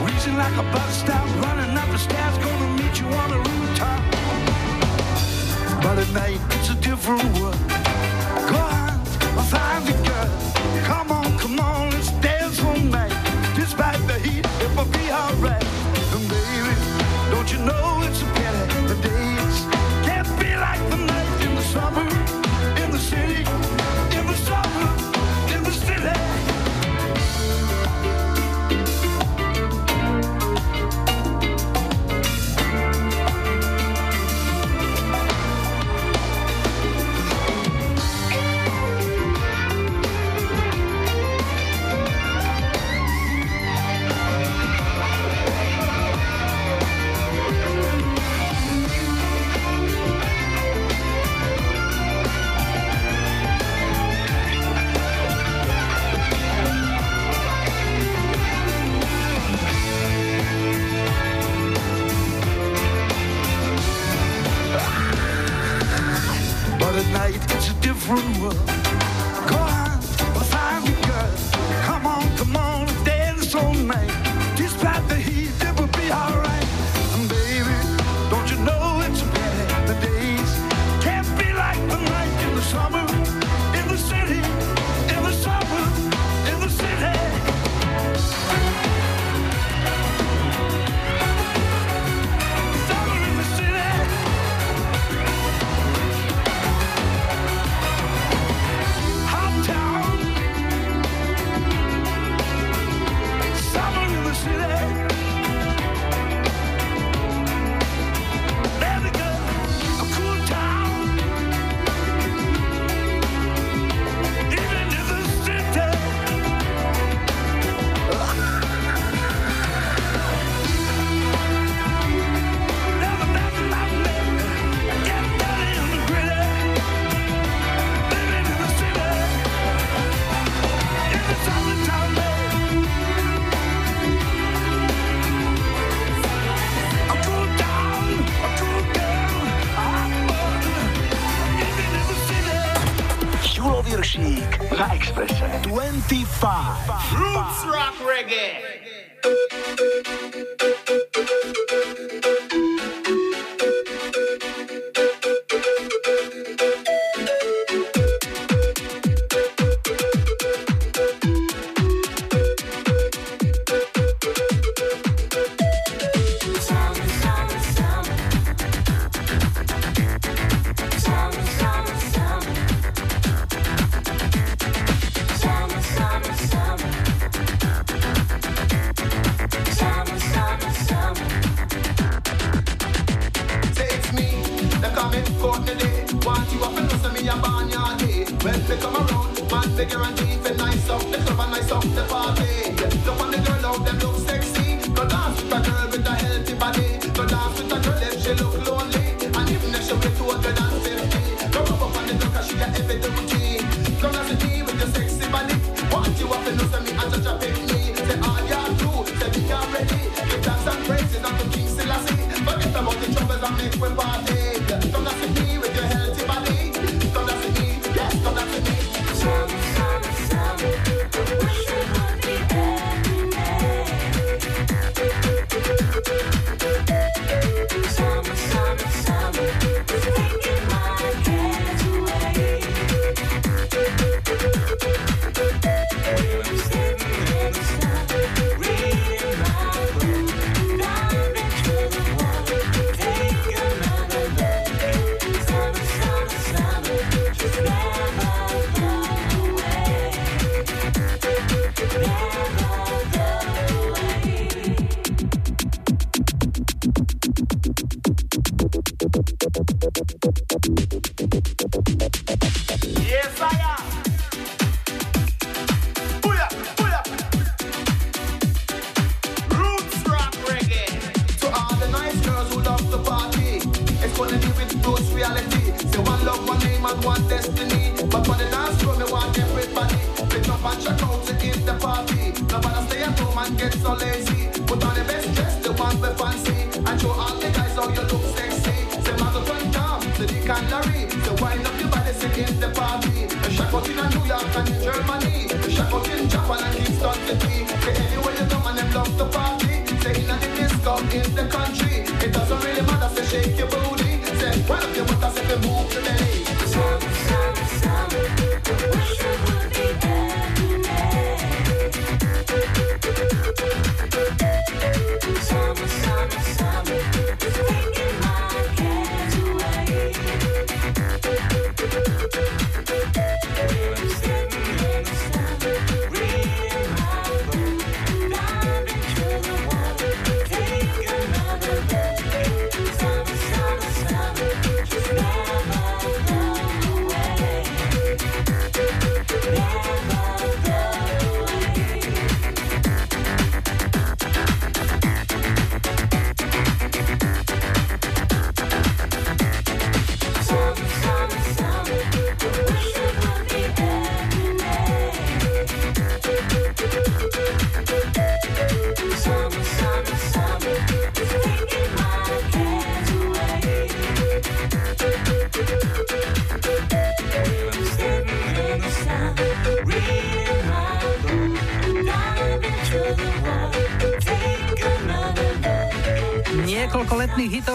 [0.03, 0.53] wheezing like
[0.91, 4.01] stop, running up the stairs, gonna meet you on the rooftop.
[5.81, 7.57] But it's a different world.
[8.51, 8.99] Go on,
[9.49, 10.29] find a girl.
[10.85, 13.15] Come on, come on, let's dance all night.
[13.55, 15.65] Despite the heat, it will be alright.
[16.13, 16.73] And baby,
[17.31, 18.02] don't you know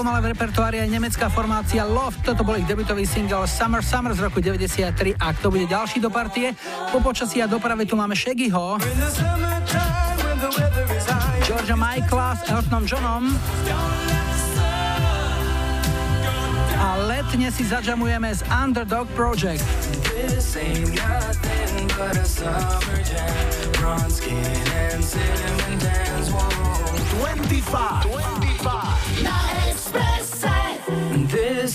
[0.08, 4.24] mala v repertoári aj nemecká formácia Loft, toto bol ich debutový single Summer Summer z
[4.24, 6.56] roku 93 a kto bude ďalší do partie?
[6.88, 8.80] Po počasí a doprave tu máme Shaggyho,
[11.44, 13.28] Georgia Michaela s Eltonom Johnom
[16.80, 19.60] a letne si zažamujeme z Underdog Project.
[24.08, 24.40] Skin
[24.72, 28.08] and cinnamon dance, 25.
[28.08, 28.47] 25.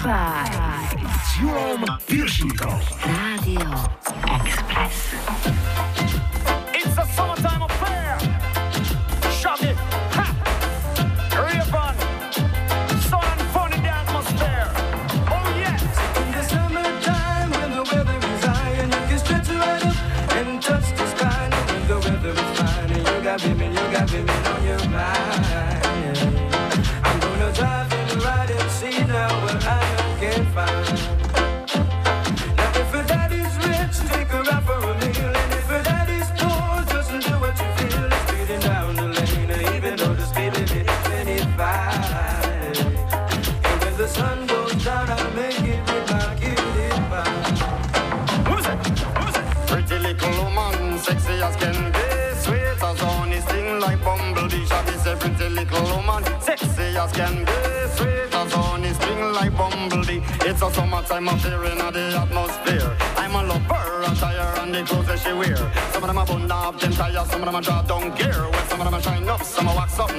[0.00, 2.80] s Julom Piršníkom.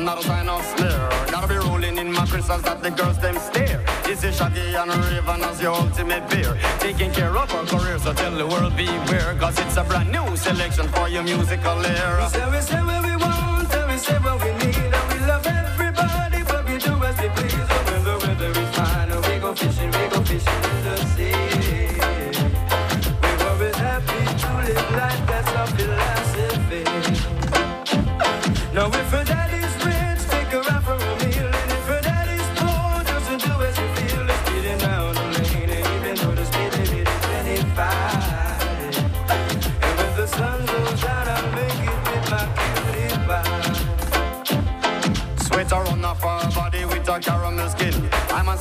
[0.06, 1.10] not a sign of smear.
[1.32, 3.84] Gotta be rolling in my crystals that the girls them stare.
[4.03, 6.57] This is Shaggy and Raven as your ultimate beer.
[6.80, 9.36] Taking care of our career, so tell the world beware.
[9.40, 12.23] Cause it's a brand new selection for your musical era.
[12.23, 14.51] We say, we say what we want, and we say what we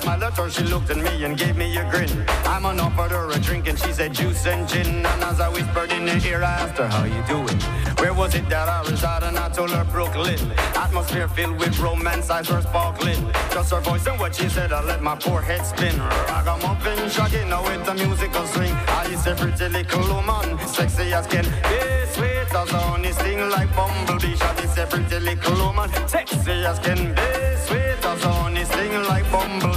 [0.01, 2.11] smiled at her, she looked at me and gave me a grin.
[2.47, 5.07] I'm on offered her a drink and she said juice and gin.
[5.07, 7.59] And as I whispered in her ear, I asked her, how you doing?
[8.01, 9.29] Where was it that I resided?
[9.29, 10.41] And I told her Brooklyn.
[10.75, 13.21] Atmosphere filled with romance, eyes were sparkling.
[13.53, 15.95] Just her voice and what she said, I let my poor head spin.
[16.01, 18.73] I got Ragamuffin, shagging now with the musical swing.
[18.89, 21.81] I is a pretty little woman, sexy as can be,
[22.15, 24.35] sweet as honey, sting like bumblebee.
[24.37, 27.29] She is a pretty little woman, sexy as can be,
[27.67, 29.70] sweet as honey, sting like bumblebee.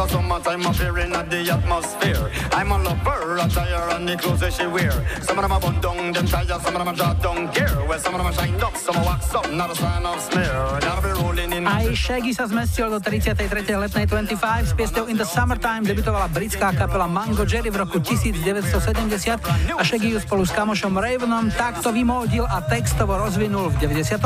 [0.00, 2.30] A summertime appearing at the atmosphere.
[2.52, 4.92] I'm a lover, attire and the clothes that she wear.
[5.20, 7.68] Some of them are bun down, them tires, some of them are draw down gear.
[7.84, 10.20] Well, some of them are shined up, some are wax up, not a sign of
[10.20, 10.56] smear.
[10.80, 11.68] Gotta be rolling in.
[11.68, 13.76] Aj Shaggy sa zmestil do 33.
[13.76, 14.72] letnej 25.
[14.72, 19.36] S piesťou In the Summertime debutovala britská kapela Mango Jerry v roku 1970
[19.76, 24.16] a Shaggy ju spolu s kamošom Ravenom takto vymódil a textovo rozvinul v 95.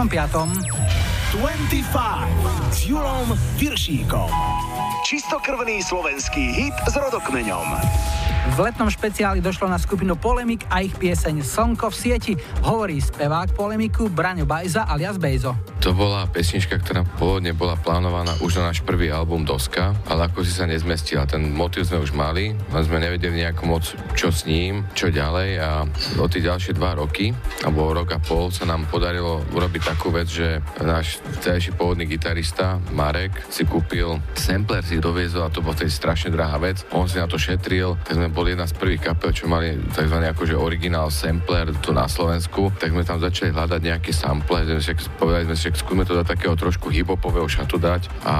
[1.34, 3.26] 25 s Julom
[3.59, 4.94] Viršíkom.
[5.05, 7.68] Čistokrvný slovenský hit s rodokmeňom.
[8.56, 12.32] V letnom špeciáli došlo na skupinu Polemik a ich pieseň Slnko v sieti.
[12.64, 15.52] Hovorí spevák Polemiku Braňo Bajza alias Bejzo.
[15.85, 20.40] To bola pesnička, ktorá pôvodne bola plánovaná už na náš prvý album Doska, ale ako
[20.40, 21.28] si sa nezmestila.
[21.28, 23.85] Ten motiv sme už mali, len sme nevedeli nejako moc,
[24.16, 25.85] čo s ním, čo ďalej a
[26.16, 27.36] o tie ďalšie dva roky,
[27.69, 32.81] alebo rok a pol sa nám podarilo urobiť takú vec, že náš vtedajší pôvodný gitarista
[32.97, 36.81] Marek si kúpil sampler, si doviezol a to bola vtedy strašne drahá vec.
[36.97, 40.16] On si na to šetril, tak sme boli jedna z prvých kapel, čo mali tzv.
[40.16, 44.65] akože originál sampler tu na Slovensku, tak sme tam začali hľadať nejaké sample,
[45.20, 48.34] povedali sme si, že skúsme to dať takého trošku hiphopového šatu dať a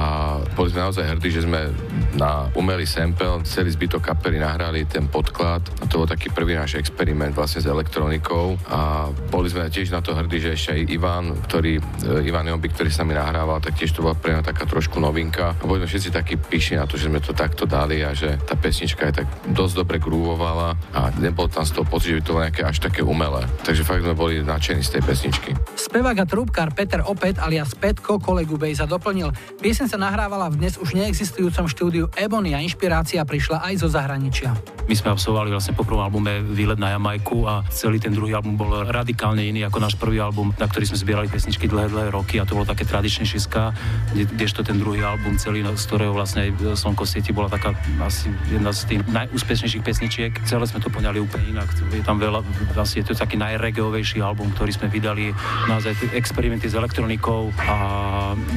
[0.55, 1.67] boli sme naozaj hrdí, že sme
[2.15, 6.79] na umelý sample celý zbytok kapely nahrali ten podklad a to bol taký prvý náš
[6.79, 11.25] experiment vlastne s elektronikou a boli sme tiež na to hrdí, že ešte aj Ivan,
[11.51, 14.63] ktorý, e, Ivan Jombi, ktorý sa mi nahrával, tak tiež to bola pre mňa taká
[14.63, 17.99] trošku novinka a boli sme všetci takí pyšní na to, že sme to takto dali
[17.99, 22.15] a že tá pesnička je tak dosť dobre grúvovala a nebol tam z toho pocit,
[22.15, 23.43] že by to bolo nejaké až také umelé.
[23.67, 25.51] Takže fakt sme boli nadšení z tej pesničky.
[25.75, 29.33] Spevák a trúbkár Peter Opet alias Petko kolegu Bejza doplnil.
[29.57, 34.53] Piesen sa nahrávala v dnes už neexistujúcom štúdiu Ebony a inšpirácia prišla aj zo zahraničia.
[34.85, 38.53] My sme absolvovali vlastne po prvom albume Výlet na Jamajku a celý ten druhý album
[38.53, 42.37] bol radikálne iný ako náš prvý album, na ktorý sme zbierali pesničky dlhé, dlhé roky
[42.37, 43.73] a to bolo také tradičné šiska,
[44.13, 47.73] kde, kdežto ten druhý album celý, no, z ktorého vlastne aj Slnko sieti bola taká
[48.05, 50.31] asi jedna z tých najúspešnejších pesničiek.
[50.45, 51.73] Celé sme to poňali úplne inak.
[51.89, 52.45] Je tam veľa,
[52.77, 55.33] vlastne je to taký najregeovejší album, ktorý sme vydali,
[55.65, 57.77] naozaj experimenty s elektronikou a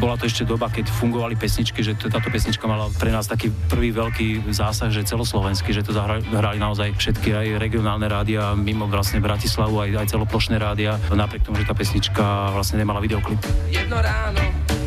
[0.03, 3.95] bola to ešte doba, keď fungovali pesničky, že táto pesnička mala pre nás taký prvý
[3.95, 9.23] veľký zásah, že celoslovenský, že to zahrali, hrali naozaj všetky aj regionálne rádia mimo vlastne
[9.23, 13.39] Bratislavu, aj, aj celoplošné rádia, napriek tomu, že tá pesnička vlastne nemala videoklip.
[13.71, 14.43] Jedno ráno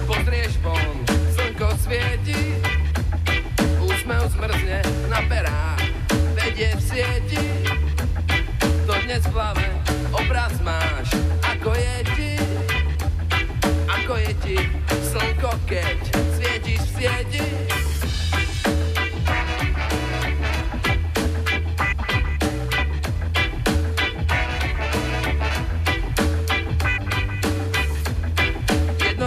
[0.05, 2.59] pozrieš von, slnko svieti,
[3.79, 5.83] úsmev zmrzne na perách,
[6.35, 7.45] vedie v sieti,
[8.83, 9.65] to dnes v hlave
[10.11, 11.15] obraz máš,
[11.47, 12.10] ako je
[14.01, 14.57] ako je ti
[15.13, 15.97] slnko, keď
[16.33, 16.97] svietíš v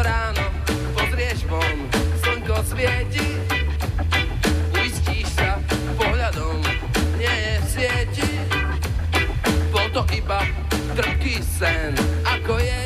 [0.02, 0.42] ráno
[0.98, 1.78] pozrieš von,
[2.18, 3.30] slnko svieti,
[5.38, 5.62] sa
[5.94, 6.58] pohľadom,
[7.22, 8.30] nie je sieti.
[9.70, 10.42] Bol to iba
[10.98, 11.94] trpký sen,
[12.26, 12.83] ako je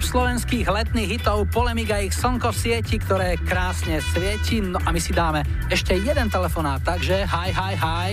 [0.00, 4.64] top slovenských letných hitov Polemika ich Slnko v sieti, ktoré krásne svieti.
[4.64, 8.12] No a my si dáme ešte jeden telefonát, takže hi, hi, hi.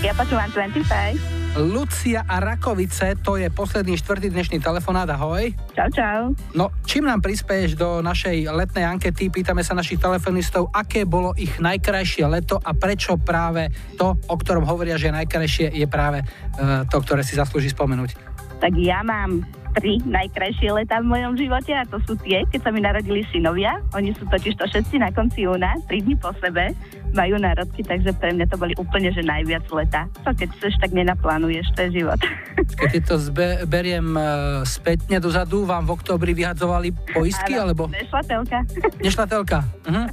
[0.00, 1.60] Ja počúvam 25.
[1.60, 5.52] Lucia a Rakovice, to je posledný štvrtý dnešný telefonát, ahoj.
[5.76, 6.20] Čau, čau.
[6.56, 9.28] No, čím nám prispieš do našej letnej ankety?
[9.28, 13.68] Pýtame sa našich telefonistov, aké bolo ich najkrajšie leto a prečo práve
[14.00, 18.16] to, o ktorom hovoria, že najkrajšie, je práve uh, to, ktoré si zaslúži spomenúť.
[18.56, 22.70] Tak ja mám tri najkrajšie leta v mojom živote a to sú tie, keď sa
[22.70, 23.80] mi narodili synovia.
[23.96, 26.76] Oni sú totiž to všetci na konci júna, tri dni po sebe,
[27.10, 30.04] majú národky, takže pre mňa to boli úplne, že najviac leta.
[30.22, 32.20] To keď chceš, tak nenaplánuješ, to je život.
[32.92, 38.62] Keď to zbe- beriem uh, spätne dozadu, vám v oktobri vyhadzovali poistky, Áno, alebo Nešlatelka.
[39.04, 39.58] nešlatelka?
[39.90, 40.04] Mhm.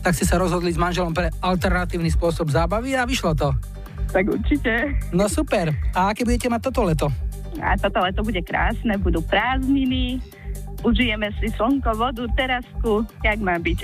[0.00, 3.54] tak si sa rozhodli s manželom pre alternatívny spôsob zábavy a vyšlo to.
[4.10, 4.98] Tak určite.
[5.14, 5.70] No super.
[5.94, 7.06] A aké budete mať toto leto?
[7.60, 10.18] A toto leto bude krásne, budú prázdniny,
[10.82, 13.78] užijeme si slnko, vodu, terasku, jak má byť.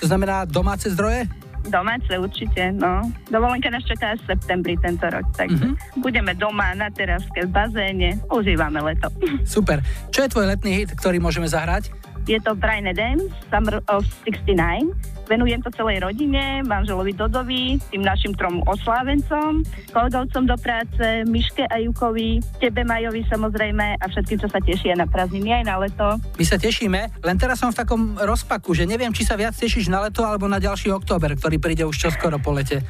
[0.00, 1.26] To znamená domáce zdroje?
[1.66, 3.02] Domáce určite, no.
[3.26, 5.98] Dovolenka nás čaká až v septembri tento rok, takže mm-hmm.
[5.98, 9.10] budeme doma na teraske v bazéne, užívame leto.
[9.42, 9.82] Super.
[10.14, 11.90] Čo je tvoj letný hit, ktorý môžeme zahrať?
[12.26, 14.90] Je to Brian Adams, Summer of 69.
[15.30, 19.62] Venujem to celej rodine, manželovi Dodovi, tým našim trom oslávencom,
[19.94, 25.06] kolegovcom do práce, Miške a Jukovi, tebe Majovi samozrejme a všetkým, čo sa tešia na
[25.06, 26.18] prázdniny aj na leto.
[26.38, 29.86] My sa tešíme, len teraz som v takom rozpaku, že neviem, či sa viac tešíš
[29.86, 32.82] na leto alebo na ďalší október, ktorý príde už čoskoro po lete.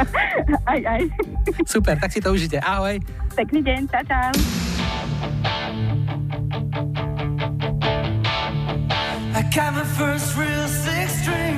[0.72, 1.02] aj, aj.
[1.64, 2.60] Super, tak si to užite.
[2.60, 3.00] Ahoj.
[3.32, 4.32] Pekný deň, čau, čau.
[9.54, 11.53] Got my first real six string,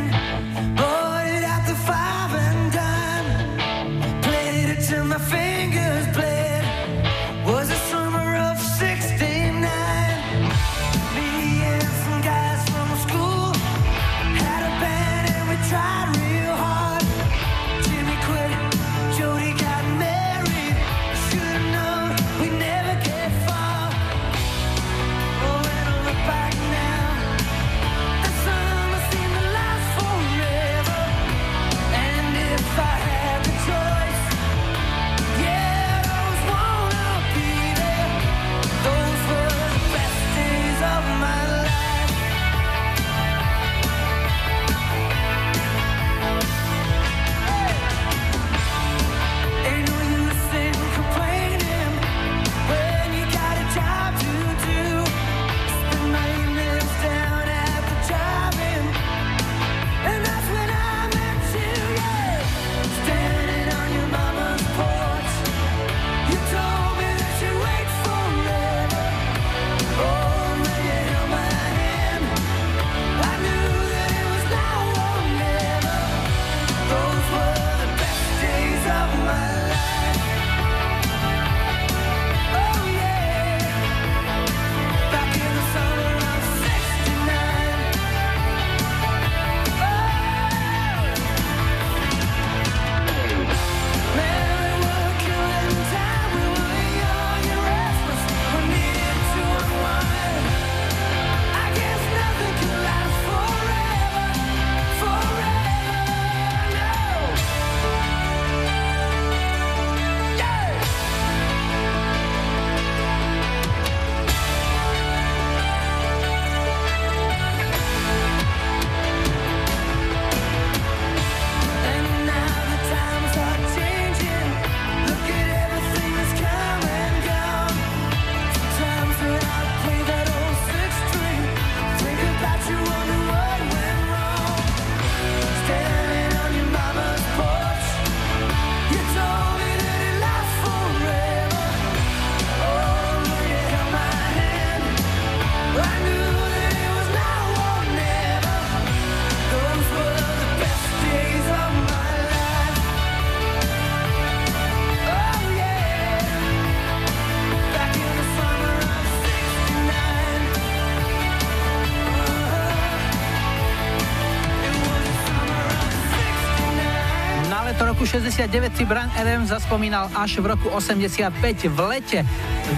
[168.16, 171.36] 69 si Brian Adams zaspomínal až v roku 85
[171.68, 172.24] v lete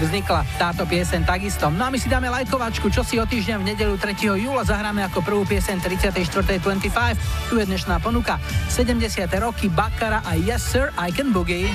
[0.02, 1.70] vznikla táto pieseň takisto.
[1.70, 4.19] No a my si dáme lajkovačku, čo si o týždeň v nedelu 3.
[4.19, 6.59] júla zahráme ako prvú pieseň 34.
[6.59, 7.51] 25.
[7.51, 8.43] Tu je dnešná ponuka.
[8.66, 8.98] 70.
[9.39, 11.70] roky Bakara a Yes Sir, I Can Boogie.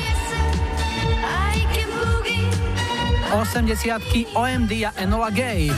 [3.31, 5.71] 80 OMD a Enola Gay.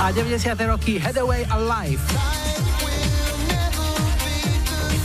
[0.00, 0.56] A 90.
[0.72, 2.35] roky Headaway Alive.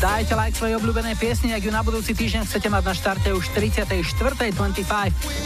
[0.02, 3.54] Dajte like svojej obľúbenej piesni, ak ju na budúci týždeň chcete mať na štarte už
[3.54, 4.50] 34.25.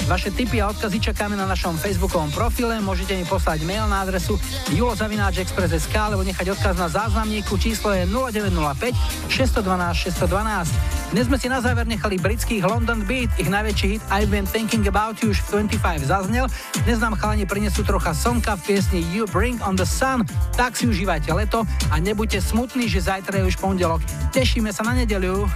[0.08, 4.40] Vaše tipy a odkazy čakáme na našom facebookovom profile, môžete mi poslať mail na adresu
[4.72, 8.96] julozavináčexpress.sk alebo nechať odkaz na záznamníku, číslo je 0905
[9.28, 10.85] 612 612.
[11.16, 14.84] Dnes sme si na záver nechali britských London Beat, ich najväčší hit I've been thinking
[14.84, 16.52] about you už v 25 zaznel.
[16.84, 20.28] Dnes nám chalani prinesú trocha slnka v piesni You Bring on the Sun,
[20.60, 24.04] tak si užívajte leto a nebuďte smutní, že zajtra je už pondelok.
[24.36, 25.48] Tešíme sa na nedeliu.